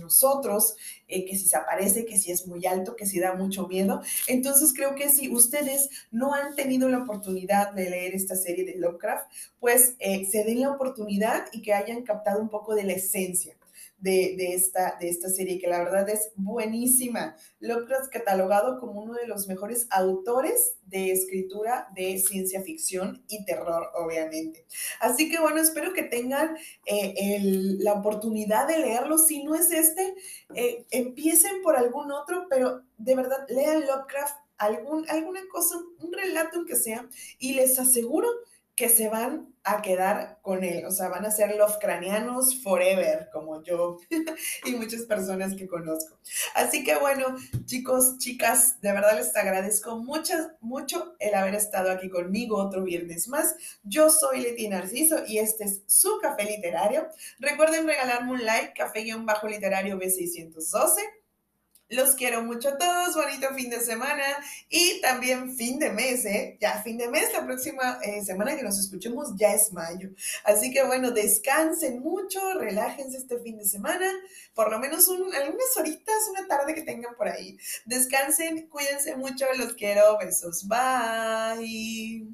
nosotros, 0.00 0.76
eh, 1.08 1.24
que 1.24 1.36
si 1.36 1.48
se 1.48 1.56
aparece, 1.56 2.04
que 2.04 2.18
si 2.18 2.30
es 2.30 2.46
muy 2.46 2.64
alto, 2.66 2.94
que 2.94 3.06
si 3.06 3.18
da 3.18 3.34
mucho 3.34 3.66
miedo. 3.66 4.00
Entonces 4.28 4.72
creo 4.72 4.94
que 4.94 5.10
si 5.10 5.28
ustedes 5.28 5.90
no 6.12 6.34
han 6.34 6.54
tenido 6.54 6.88
la 6.88 6.98
oportunidad 6.98 7.72
de 7.72 7.90
leer 7.90 8.14
esta 8.14 8.36
serie 8.36 8.64
de 8.64 8.76
Lovecraft, 8.76 9.28
pues 9.58 9.96
se 9.98 10.44
den 10.44 10.60
la 10.60 10.70
oportunidad 10.70 11.46
y 11.52 11.62
que 11.62 11.74
hayan 11.74 12.02
captado 12.02 12.40
un 12.40 12.48
poco 12.48 12.76
de 12.76 12.84
la 12.84 12.92
esencia 12.92 13.39
de, 14.00 14.54
esta, 14.54 14.96
de 14.98 15.08
esta 15.08 15.28
serie, 15.28 15.58
que 15.58 15.68
la 15.68 15.78
verdad 15.78 16.08
es 16.08 16.32
buenísima. 16.36 17.36
Lovecraft 17.60 18.10
catalogado 18.10 18.78
como 18.80 19.00
uno 19.00 19.14
de 19.14 19.26
los 19.26 19.46
mejores 19.46 19.86
autores 19.90 20.76
de 20.86 21.12
escritura 21.12 21.88
de 21.94 22.18
ciencia 22.18 22.62
ficción 22.62 23.22
y 23.28 23.44
terror, 23.44 23.90
obviamente. 23.94 24.66
Así 25.00 25.30
que 25.30 25.38
bueno, 25.38 25.60
espero 25.60 25.92
que 25.92 26.02
tengan 26.02 26.56
eh, 26.86 27.40
la 27.78 27.94
oportunidad 27.94 28.66
de 28.66 28.78
leerlo. 28.78 29.18
Si 29.18 29.44
no 29.44 29.54
es 29.54 29.70
este, 29.70 30.14
eh, 30.54 30.86
empiecen 30.90 31.62
por 31.62 31.76
algún 31.76 32.10
otro, 32.10 32.46
pero 32.48 32.82
de 32.98 33.14
verdad, 33.14 33.46
lean 33.48 33.86
Lovecraft, 33.86 34.36
algún, 34.58 35.08
alguna 35.08 35.40
cosa, 35.50 35.76
un 36.00 36.12
relato 36.12 36.58
aunque 36.58 36.76
sea, 36.76 37.08
y 37.38 37.54
les 37.54 37.78
aseguro 37.78 38.28
que 38.80 38.88
se 38.88 39.10
van 39.10 39.54
a 39.62 39.82
quedar 39.82 40.38
con 40.40 40.64
él, 40.64 40.86
o 40.86 40.90
sea, 40.90 41.10
van 41.10 41.26
a 41.26 41.30
ser 41.30 41.54
Lovecraftianos 41.54 42.62
forever, 42.62 43.28
como 43.30 43.62
yo 43.62 43.98
y 44.64 44.70
muchas 44.70 45.02
personas 45.02 45.54
que 45.54 45.68
conozco. 45.68 46.18
Así 46.54 46.82
que 46.82 46.96
bueno, 46.96 47.26
chicos, 47.66 48.16
chicas, 48.16 48.80
de 48.80 48.92
verdad 48.92 49.18
les 49.18 49.36
agradezco 49.36 49.98
mucho, 49.98 50.32
mucho 50.62 51.14
el 51.18 51.34
haber 51.34 51.56
estado 51.56 51.90
aquí 51.90 52.08
conmigo 52.08 52.56
otro 52.56 52.82
viernes 52.82 53.28
más. 53.28 53.54
Yo 53.82 54.08
soy 54.08 54.40
Leti 54.40 54.66
Narciso 54.66 55.26
y 55.28 55.40
este 55.40 55.64
es 55.64 55.82
su 55.84 56.18
café 56.22 56.44
literario. 56.44 57.06
Recuerden 57.38 57.86
regalarme 57.86 58.32
un 58.32 58.46
like, 58.46 58.72
café-literario 58.72 59.98
B612 59.98 61.19
Los 61.90 62.14
quiero 62.14 62.44
mucho 62.44 62.68
a 62.68 62.78
todos, 62.78 63.16
bonito 63.16 63.52
fin 63.52 63.68
de 63.68 63.80
semana 63.80 64.22
y 64.68 65.00
también 65.00 65.56
fin 65.56 65.80
de 65.80 65.90
mes, 65.90 66.24
¿eh? 66.24 66.56
Ya 66.60 66.80
fin 66.84 66.96
de 66.96 67.08
mes, 67.08 67.32
la 67.32 67.44
próxima 67.44 67.98
eh, 68.04 68.24
semana 68.24 68.56
que 68.56 68.62
nos 68.62 68.78
escuchemos 68.78 69.34
ya 69.36 69.52
es 69.54 69.72
mayo. 69.72 70.10
Así 70.44 70.72
que 70.72 70.84
bueno, 70.84 71.10
descansen 71.10 71.98
mucho, 71.98 72.40
relájense 72.54 73.18
este 73.18 73.40
fin 73.40 73.58
de 73.58 73.64
semana, 73.64 74.08
por 74.54 74.70
lo 74.70 74.78
menos 74.78 75.08
un, 75.08 75.34
algunas 75.34 75.76
horitas, 75.76 76.28
una 76.30 76.46
tarde 76.46 76.76
que 76.76 76.82
tengan 76.82 77.16
por 77.16 77.26
ahí. 77.26 77.58
Descansen, 77.86 78.68
cuídense 78.68 79.16
mucho, 79.16 79.46
los 79.58 79.74
quiero, 79.74 80.16
besos, 80.16 80.68
bye. 80.68 82.24